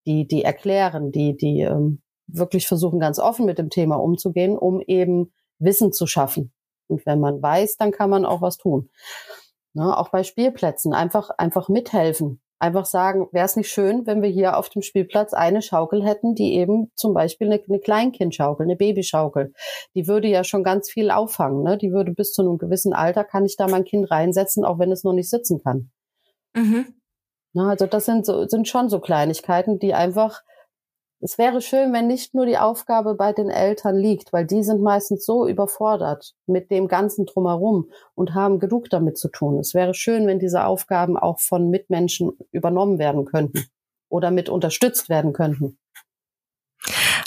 die, 0.06 0.26
die 0.26 0.44
erklären, 0.44 1.12
die, 1.12 1.36
die 1.36 1.60
ähm, 1.60 2.00
wirklich 2.26 2.66
versuchen, 2.66 3.00
ganz 3.00 3.18
offen 3.18 3.44
mit 3.44 3.58
dem 3.58 3.70
Thema 3.70 3.96
umzugehen, 3.96 4.56
um 4.56 4.80
eben 4.80 5.32
Wissen 5.58 5.92
zu 5.92 6.06
schaffen. 6.06 6.52
Und 6.88 7.06
wenn 7.06 7.20
man 7.20 7.40
weiß, 7.40 7.76
dann 7.76 7.92
kann 7.92 8.10
man 8.10 8.24
auch 8.24 8.42
was 8.42 8.56
tun. 8.56 8.90
Ne, 9.74 9.96
auch 9.96 10.08
bei 10.08 10.24
Spielplätzen 10.24 10.92
einfach, 10.92 11.30
einfach 11.30 11.68
mithelfen. 11.68 12.40
Einfach 12.60 12.86
sagen, 12.86 13.28
wäre 13.30 13.46
es 13.46 13.54
nicht 13.54 13.70
schön, 13.70 14.04
wenn 14.06 14.20
wir 14.20 14.28
hier 14.28 14.56
auf 14.56 14.68
dem 14.68 14.82
Spielplatz 14.82 15.32
eine 15.32 15.62
Schaukel 15.62 16.04
hätten, 16.04 16.34
die 16.34 16.54
eben 16.54 16.90
zum 16.96 17.14
Beispiel 17.14 17.46
eine, 17.46 17.62
eine 17.68 17.78
Kleinkindschaukel, 17.78 18.66
eine 18.66 18.74
Babyschaukel. 18.74 19.52
Die 19.94 20.08
würde 20.08 20.26
ja 20.26 20.42
schon 20.42 20.64
ganz 20.64 20.90
viel 20.90 21.12
auffangen. 21.12 21.62
Ne? 21.62 21.78
Die 21.78 21.92
würde 21.92 22.12
bis 22.12 22.32
zu 22.32 22.42
einem 22.42 22.58
gewissen 22.58 22.92
Alter, 22.92 23.22
kann 23.22 23.44
ich 23.44 23.56
da 23.56 23.68
mein 23.68 23.84
Kind 23.84 24.10
reinsetzen, 24.10 24.64
auch 24.64 24.80
wenn 24.80 24.90
es 24.90 25.04
noch 25.04 25.12
nicht 25.12 25.30
sitzen 25.30 25.62
kann. 25.62 25.90
Mhm. 26.54 26.94
Na, 27.52 27.64
ne, 27.64 27.70
also 27.70 27.86
das 27.86 28.06
sind, 28.06 28.26
so, 28.26 28.48
sind 28.48 28.66
schon 28.66 28.88
so 28.88 28.98
Kleinigkeiten, 28.98 29.78
die 29.78 29.94
einfach 29.94 30.42
es 31.20 31.36
wäre 31.36 31.60
schön, 31.60 31.92
wenn 31.92 32.06
nicht 32.06 32.34
nur 32.34 32.46
die 32.46 32.58
Aufgabe 32.58 33.14
bei 33.14 33.32
den 33.32 33.50
Eltern 33.50 33.96
liegt, 33.96 34.32
weil 34.32 34.46
die 34.46 34.62
sind 34.62 34.80
meistens 34.80 35.26
so 35.26 35.48
überfordert 35.48 36.34
mit 36.46 36.70
dem 36.70 36.86
ganzen 36.86 37.26
drumherum 37.26 37.90
und 38.14 38.34
haben 38.34 38.60
genug 38.60 38.88
damit 38.90 39.18
zu 39.18 39.28
tun. 39.28 39.58
Es 39.58 39.74
wäre 39.74 39.94
schön, 39.94 40.26
wenn 40.26 40.38
diese 40.38 40.64
Aufgaben 40.64 41.16
auch 41.16 41.40
von 41.40 41.70
Mitmenschen 41.70 42.38
übernommen 42.52 42.98
werden 42.98 43.24
könnten 43.24 43.64
oder 44.08 44.30
mit 44.30 44.48
unterstützt 44.48 45.08
werden 45.08 45.32
könnten. 45.32 45.78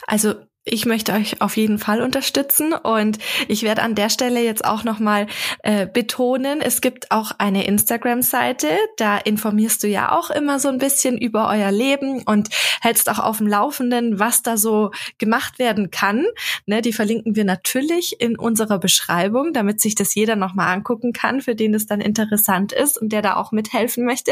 Also 0.07 0.35
ich 0.63 0.85
möchte 0.85 1.13
euch 1.13 1.41
auf 1.41 1.57
jeden 1.57 1.79
Fall 1.79 2.01
unterstützen 2.01 2.73
und 2.73 3.17
ich 3.47 3.63
werde 3.63 3.81
an 3.81 3.95
der 3.95 4.09
Stelle 4.09 4.43
jetzt 4.43 4.63
auch 4.63 4.83
nochmal 4.83 5.25
äh, 5.63 5.87
betonen, 5.87 6.61
es 6.61 6.81
gibt 6.81 7.09
auch 7.09 7.31
eine 7.39 7.65
Instagram-Seite, 7.65 8.67
da 8.97 9.17
informierst 9.17 9.81
du 9.81 9.87
ja 9.87 10.11
auch 10.11 10.29
immer 10.29 10.59
so 10.59 10.69
ein 10.69 10.77
bisschen 10.77 11.17
über 11.17 11.49
euer 11.49 11.71
Leben 11.71 12.21
und 12.23 12.49
hältst 12.79 13.09
auch 13.09 13.17
auf 13.17 13.39
dem 13.39 13.47
Laufenden, 13.47 14.19
was 14.19 14.43
da 14.43 14.55
so 14.55 14.91
gemacht 15.17 15.57
werden 15.57 15.89
kann. 15.89 16.27
Ne, 16.67 16.83
die 16.83 16.93
verlinken 16.93 17.35
wir 17.35 17.45
natürlich 17.45 18.21
in 18.21 18.37
unserer 18.37 18.77
Beschreibung, 18.77 19.53
damit 19.53 19.81
sich 19.81 19.95
das 19.95 20.13
jeder 20.13 20.35
nochmal 20.35 20.73
angucken 20.73 21.11
kann, 21.11 21.41
für 21.41 21.55
den 21.55 21.73
das 21.73 21.87
dann 21.87 22.01
interessant 22.01 22.71
ist 22.71 23.01
und 23.01 23.09
der 23.09 23.23
da 23.23 23.35
auch 23.35 23.51
mithelfen 23.51 24.05
möchte. 24.05 24.31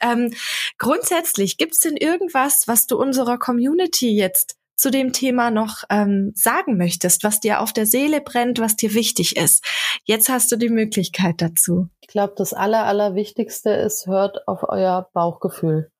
Ähm, 0.00 0.32
grundsätzlich, 0.78 1.58
gibt's 1.58 1.80
denn 1.80 1.98
irgendwas, 1.98 2.66
was 2.66 2.86
du 2.86 2.96
unserer 2.96 3.38
Community 3.38 4.16
jetzt 4.16 4.59
zu 4.80 4.90
dem 4.90 5.12
Thema 5.12 5.50
noch 5.50 5.84
ähm, 5.90 6.32
sagen 6.34 6.78
möchtest, 6.78 7.22
was 7.22 7.38
dir 7.38 7.60
auf 7.60 7.72
der 7.72 7.84
Seele 7.84 8.22
brennt, 8.22 8.58
was 8.60 8.76
dir 8.76 8.94
wichtig 8.94 9.36
ist. 9.36 9.62
Jetzt 10.04 10.30
hast 10.30 10.50
du 10.50 10.56
die 10.56 10.70
Möglichkeit 10.70 11.42
dazu. 11.42 11.88
Ich 12.00 12.08
glaube, 12.08 12.32
das 12.36 12.54
Aller, 12.54 12.86
Allerwichtigste 12.86 13.70
ist, 13.70 14.06
hört 14.06 14.48
auf 14.48 14.64
euer 14.66 15.10
Bauchgefühl. 15.12 15.92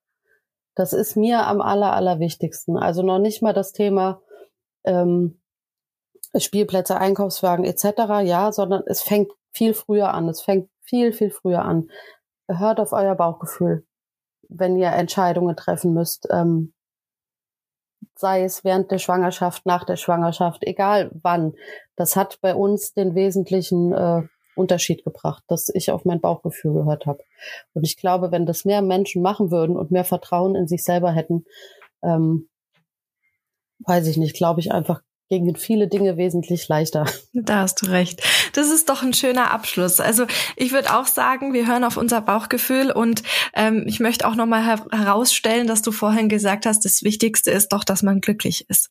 Das 0.75 0.95
ist 0.95 1.15
mir 1.15 1.47
am 1.47 1.61
aller, 1.61 1.93
allerwichtigsten. 1.93 2.79
Also 2.79 3.03
noch 3.03 3.19
nicht 3.19 3.43
mal 3.43 3.53
das 3.53 3.73
Thema 3.73 4.23
ähm, 4.85 5.43
Spielplätze, 6.35 6.97
Einkaufswagen 6.97 7.67
etc., 7.67 7.85
ja, 8.25 8.51
sondern 8.51 8.83
es 8.87 9.03
fängt 9.03 9.31
viel 9.53 9.75
früher 9.75 10.15
an. 10.15 10.27
Es 10.29 10.41
fängt 10.41 10.71
viel, 10.81 11.13
viel 11.13 11.31
früher 11.31 11.67
an. 11.67 11.91
Hört 12.49 12.81
auf 12.81 12.93
euer 12.93 13.15
Bauchgefühl, 13.15 13.87
wenn 14.49 14.79
ihr 14.79 14.89
Entscheidungen 14.89 15.55
treffen 15.55 15.93
müsst. 15.93 16.29
Ähm, 16.31 16.73
sei 18.15 18.45
es 18.45 18.65
während 18.65 18.91
der 18.91 18.99
Schwangerschaft, 18.99 19.67
nach 19.67 19.85
der 19.85 19.97
Schwangerschaft, 19.97 20.65
egal 20.65 21.11
wann. 21.23 21.55
Das 21.97 22.17
hat 22.17 22.39
bei 22.41 22.55
uns 22.55 22.93
den 22.93 23.15
wesentlichen 23.15 23.93
äh, 23.93 24.23
Unterschied 24.55 25.05
gebracht, 25.05 25.43
dass 25.49 25.69
ich 25.69 25.91
auf 25.91 26.05
mein 26.05 26.21
Bauchgefühl 26.21 26.75
gehört 26.75 27.07
habe. 27.07 27.23
Und 27.73 27.85
ich 27.85 27.97
glaube, 27.97 28.31
wenn 28.31 28.47
das 28.47 28.65
mehr 28.65 28.83
Menschen 28.83 29.23
machen 29.23 29.51
würden 29.51 29.77
und 29.77 29.91
mehr 29.91 30.05
Vertrauen 30.05 30.55
in 30.55 30.69
sich 30.69 30.85
selber 30.85 31.13
hätten, 31.13 31.45
ähm, 32.03 32.49
weiß 33.87 34.07
ich 34.07 34.17
nicht, 34.17 34.37
glaube 34.37 34.61
ich 34.61 34.73
einfach, 34.73 35.03
gingen 35.31 35.55
viele 35.55 35.87
Dinge 35.87 36.17
wesentlich 36.17 36.69
leichter. 36.69 37.07
Da 37.33 37.61
hast 37.61 37.83
du 37.83 37.87
recht. 37.87 38.23
Das 38.55 38.69
ist 38.69 38.89
doch 38.89 39.03
ein 39.03 39.15
schöner 39.15 39.53
Abschluss. 39.53 40.01
Also 40.01 40.27
ich 40.57 40.73
würde 40.73 40.95
auch 40.95 41.07
sagen, 41.07 41.55
wir 41.55 41.69
hören 41.69 41.85
auf 41.85 41.97
unser 41.97 42.21
Bauchgefühl 42.21 42.91
und 42.91 43.23
ähm, 43.55 43.85
ich 43.87 44.01
möchte 44.01 44.27
auch 44.27 44.35
nochmal 44.35 44.65
her 44.65 44.85
herausstellen, 44.91 45.69
dass 45.69 45.83
du 45.83 45.93
vorhin 45.93 46.29
gesagt 46.29 46.67
hast, 46.67 46.85
das 46.85 47.03
Wichtigste 47.03 47.53
ist 47.53 47.69
doch, 47.69 47.85
dass 47.85 48.03
man 48.03 48.21
glücklich 48.21 48.69
ist. 48.69 48.91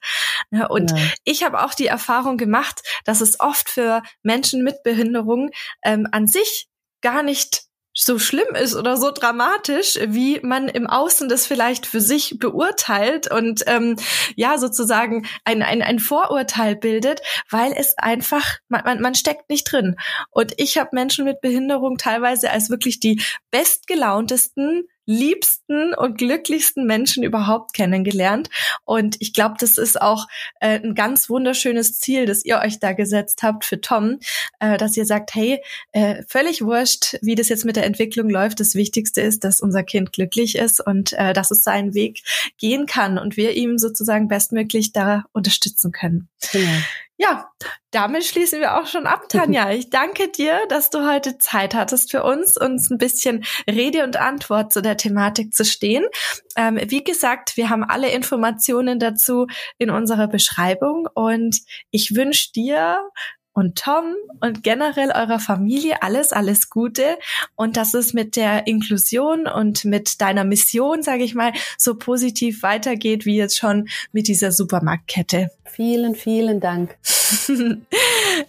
Ja, 0.52 0.68
und 0.68 0.92
ja. 0.92 0.98
ich 1.26 1.44
habe 1.44 1.64
auch 1.64 1.74
die 1.74 1.88
Erfahrung 1.88 2.38
gemacht, 2.38 2.82
dass 3.04 3.20
es 3.20 3.40
oft 3.42 3.70
für 3.70 4.02
Menschen 4.24 4.64
mit 4.64 4.82
Behinderung 4.84 5.52
ähm, 5.84 6.08
an 6.12 6.26
sich 6.26 6.70
gar 7.02 7.22
nicht 7.22 7.69
so 8.02 8.18
schlimm 8.18 8.56
ist 8.56 8.76
oder 8.76 8.96
so 8.96 9.12
dramatisch, 9.12 10.00
wie 10.08 10.40
man 10.42 10.70
im 10.70 10.88
Außen 10.88 11.28
das 11.28 11.46
vielleicht 11.46 11.86
für 11.86 12.00
sich 12.00 12.38
beurteilt 12.40 13.30
und 13.30 13.64
ähm, 13.68 13.98
ja 14.36 14.58
sozusagen 14.58 15.26
ein, 15.44 15.62
ein, 15.62 15.82
ein 15.82 16.00
Vorurteil 16.00 16.78
bildet, 16.78 17.22
weil 17.50 17.74
es 17.76 17.98
einfach, 17.98 18.58
man, 18.70 18.84
man, 18.86 19.02
man 19.02 19.16
steckt 19.16 19.50
nicht 19.50 19.66
drin. 19.70 19.98
Und 20.32 20.54
ich 20.58 20.78
habe 20.78 20.92
Menschen 20.94 21.26
mit 21.26 21.42
Behinderung 21.42 21.98
teilweise 21.98 22.52
als 22.52 22.70
wirklich 22.70 23.02
die 23.02 23.22
bestgelauntesten, 23.52 24.88
liebsten 25.10 25.96
und 25.96 26.20
glücklichsten 26.20 26.86
Menschen 26.86 27.24
überhaupt 27.24 27.74
kennengelernt. 27.74 28.48
Und 28.86 29.18
ich 29.20 29.34
glaube, 29.34 29.56
das 29.60 29.80
ist 29.80 30.00
auch 30.00 30.28
äh, 30.60 30.80
ein 30.80 30.94
ganz 30.94 31.32
wunderschönes 31.32 31.98
Ziel, 31.98 32.28
das 32.28 32.46
ihr 32.46 32.60
euch 32.60 32.80
da 32.80 32.94
gesetzt 32.94 33.42
habt 33.42 33.66
für 33.66 33.82
Tom, 33.82 34.20
äh, 34.60 34.78
dass 34.78 34.96
ihr 34.96 35.08
sagt, 35.08 35.34
hey, 35.34 35.64
äh, 35.94 36.22
völlig 36.28 36.62
wurscht, 36.62 37.18
wie 37.24 37.34
das 37.34 37.50
jetzt 37.50 37.66
mit 37.66 37.76
der 37.76 37.86
Entwicklung 37.86 38.30
läuft. 38.30 38.60
Das 38.60 38.76
Wichtigste 38.76 39.22
ist, 39.22 39.44
dass 39.44 39.62
unser 39.62 39.82
Kind 39.82 40.14
glücklich 40.14 40.56
ist 40.56 40.80
und 40.80 41.14
äh, 41.14 41.34
dass 41.34 41.50
es 41.50 41.64
seinen 41.64 41.96
Weg 41.96 42.22
gehen 42.60 42.86
kann 42.86 43.18
und 43.18 43.36
wir 43.36 43.54
ihm 43.54 43.80
sozusagen 43.80 44.28
bestmöglich 44.28 44.94
da 44.94 45.24
unterstützen 45.34 45.92
können. 45.92 46.30
Genau. 46.52 46.70
Ja, 47.22 47.52
damit 47.92 48.24
schließen 48.24 48.62
wir 48.62 48.80
auch 48.80 48.88
schon 48.88 49.06
ab, 49.06 49.28
Tanja. 49.28 49.70
Ich 49.72 49.90
danke 49.90 50.30
dir, 50.30 50.58
dass 50.70 50.90
du 50.90 51.06
heute 51.06 51.38
Zeit 51.38 51.76
hattest 51.76 52.12
für 52.12 52.24
uns, 52.24 52.56
uns 52.56 52.90
ein 52.90 52.98
bisschen 52.98 53.44
Rede 53.70 54.06
und 54.06 54.16
Antwort 54.16 54.72
zu 54.72 54.82
der 54.82 54.96
Thematik 54.96 55.54
zu 55.54 55.66
stehen. 55.66 56.06
Ähm, 56.56 56.80
wie 56.82 57.04
gesagt, 57.04 57.58
wir 57.58 57.70
haben 57.70 57.84
alle 57.84 58.10
Informationen 58.10 59.00
dazu 59.00 59.48
in 59.78 59.90
unserer 59.90 60.30
Beschreibung 60.30 61.10
und 61.14 61.58
ich 61.92 62.16
wünsche 62.16 62.54
dir 62.54 63.02
und 63.60 63.76
Tom 63.78 64.16
und 64.40 64.64
generell 64.64 65.12
eurer 65.12 65.40
Familie 65.40 66.02
alles, 66.02 66.32
alles 66.32 66.70
Gute 66.70 67.18
und 67.56 67.76
dass 67.76 67.94
es 67.94 68.14
mit 68.14 68.38
der 68.38 68.68
Inklusion 68.68 69.48
und 69.48 69.84
mit 69.84 70.22
deiner 70.22 70.46
Mission, 70.46 71.04
sage 71.04 71.24
ich 71.24 71.36
mal, 71.36 71.52
so 71.78 71.96
positiv 71.96 72.64
weitergeht 72.64 73.26
wie 73.26 73.36
jetzt 73.36 73.58
schon 73.58 73.90
mit 74.14 74.30
dieser 74.30 74.54
Supermarktkette. 74.54 75.50
Vielen, 75.66 76.16
vielen 76.16 76.62
Dank. 76.62 76.98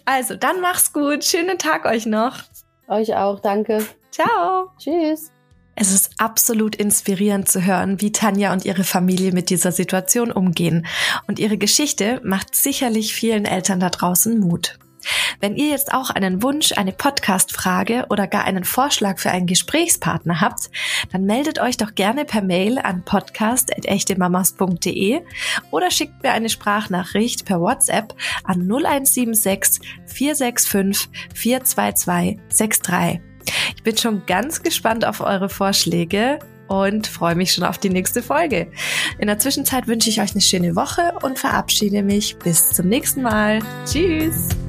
also, 0.05 0.35
dann 0.35 0.61
mach's 0.61 0.93
gut. 0.93 1.25
Schönen 1.25 1.57
Tag 1.57 1.85
euch 1.85 2.05
noch. 2.05 2.37
Euch 2.87 3.13
auch, 3.15 3.41
danke. 3.41 3.85
Ciao. 4.11 4.71
Tschüss. 4.77 5.31
Es 5.75 5.91
ist 5.91 6.11
absolut 6.17 6.75
inspirierend 6.75 7.49
zu 7.49 7.65
hören, 7.65 8.01
wie 8.01 8.11
Tanja 8.11 8.53
und 8.53 8.65
ihre 8.65 8.83
Familie 8.83 9.31
mit 9.31 9.49
dieser 9.49 9.71
Situation 9.71 10.31
umgehen. 10.31 10.85
Und 11.27 11.39
ihre 11.39 11.57
Geschichte 11.57 12.21
macht 12.23 12.55
sicherlich 12.55 13.13
vielen 13.13 13.45
Eltern 13.45 13.79
da 13.79 13.89
draußen 13.89 14.39
Mut. 14.39 14.77
Wenn 15.39 15.55
ihr 15.55 15.69
jetzt 15.69 15.93
auch 15.93 16.09
einen 16.09 16.41
Wunsch, 16.43 16.73
eine 16.77 16.91
Podcast-Frage 16.91 18.07
oder 18.09 18.27
gar 18.27 18.43
einen 18.45 18.63
Vorschlag 18.63 19.19
für 19.19 19.29
einen 19.31 19.47
Gesprächspartner 19.47 20.39
habt, 20.41 20.69
dann 21.11 21.25
meldet 21.25 21.59
euch 21.59 21.77
doch 21.77 21.95
gerne 21.95 22.25
per 22.25 22.41
Mail 22.41 22.79
an 22.79 23.03
podcast.echtemamas.de 23.03 25.21
oder 25.71 25.91
schickt 25.91 26.23
mir 26.23 26.31
eine 26.31 26.49
Sprachnachricht 26.49 27.45
per 27.45 27.61
WhatsApp 27.61 28.15
an 28.43 28.61
0176 28.61 29.87
465 30.05 31.09
422 31.33 32.39
63. 32.49 33.21
Ich 33.75 33.83
bin 33.83 33.97
schon 33.97 34.25
ganz 34.25 34.63
gespannt 34.63 35.05
auf 35.05 35.21
eure 35.21 35.49
Vorschläge 35.49 36.39
und 36.67 37.07
freue 37.07 37.35
mich 37.35 37.51
schon 37.51 37.63
auf 37.63 37.77
die 37.77 37.89
nächste 37.89 38.23
Folge. 38.23 38.71
In 39.19 39.27
der 39.27 39.39
Zwischenzeit 39.39 39.87
wünsche 39.87 40.09
ich 40.09 40.21
euch 40.21 40.31
eine 40.31 40.41
schöne 40.41 40.75
Woche 40.75 41.13
und 41.21 41.37
verabschiede 41.37 42.01
mich 42.01 42.37
bis 42.37 42.71
zum 42.71 42.87
nächsten 42.87 43.23
Mal. 43.23 43.59
Tschüss! 43.85 44.60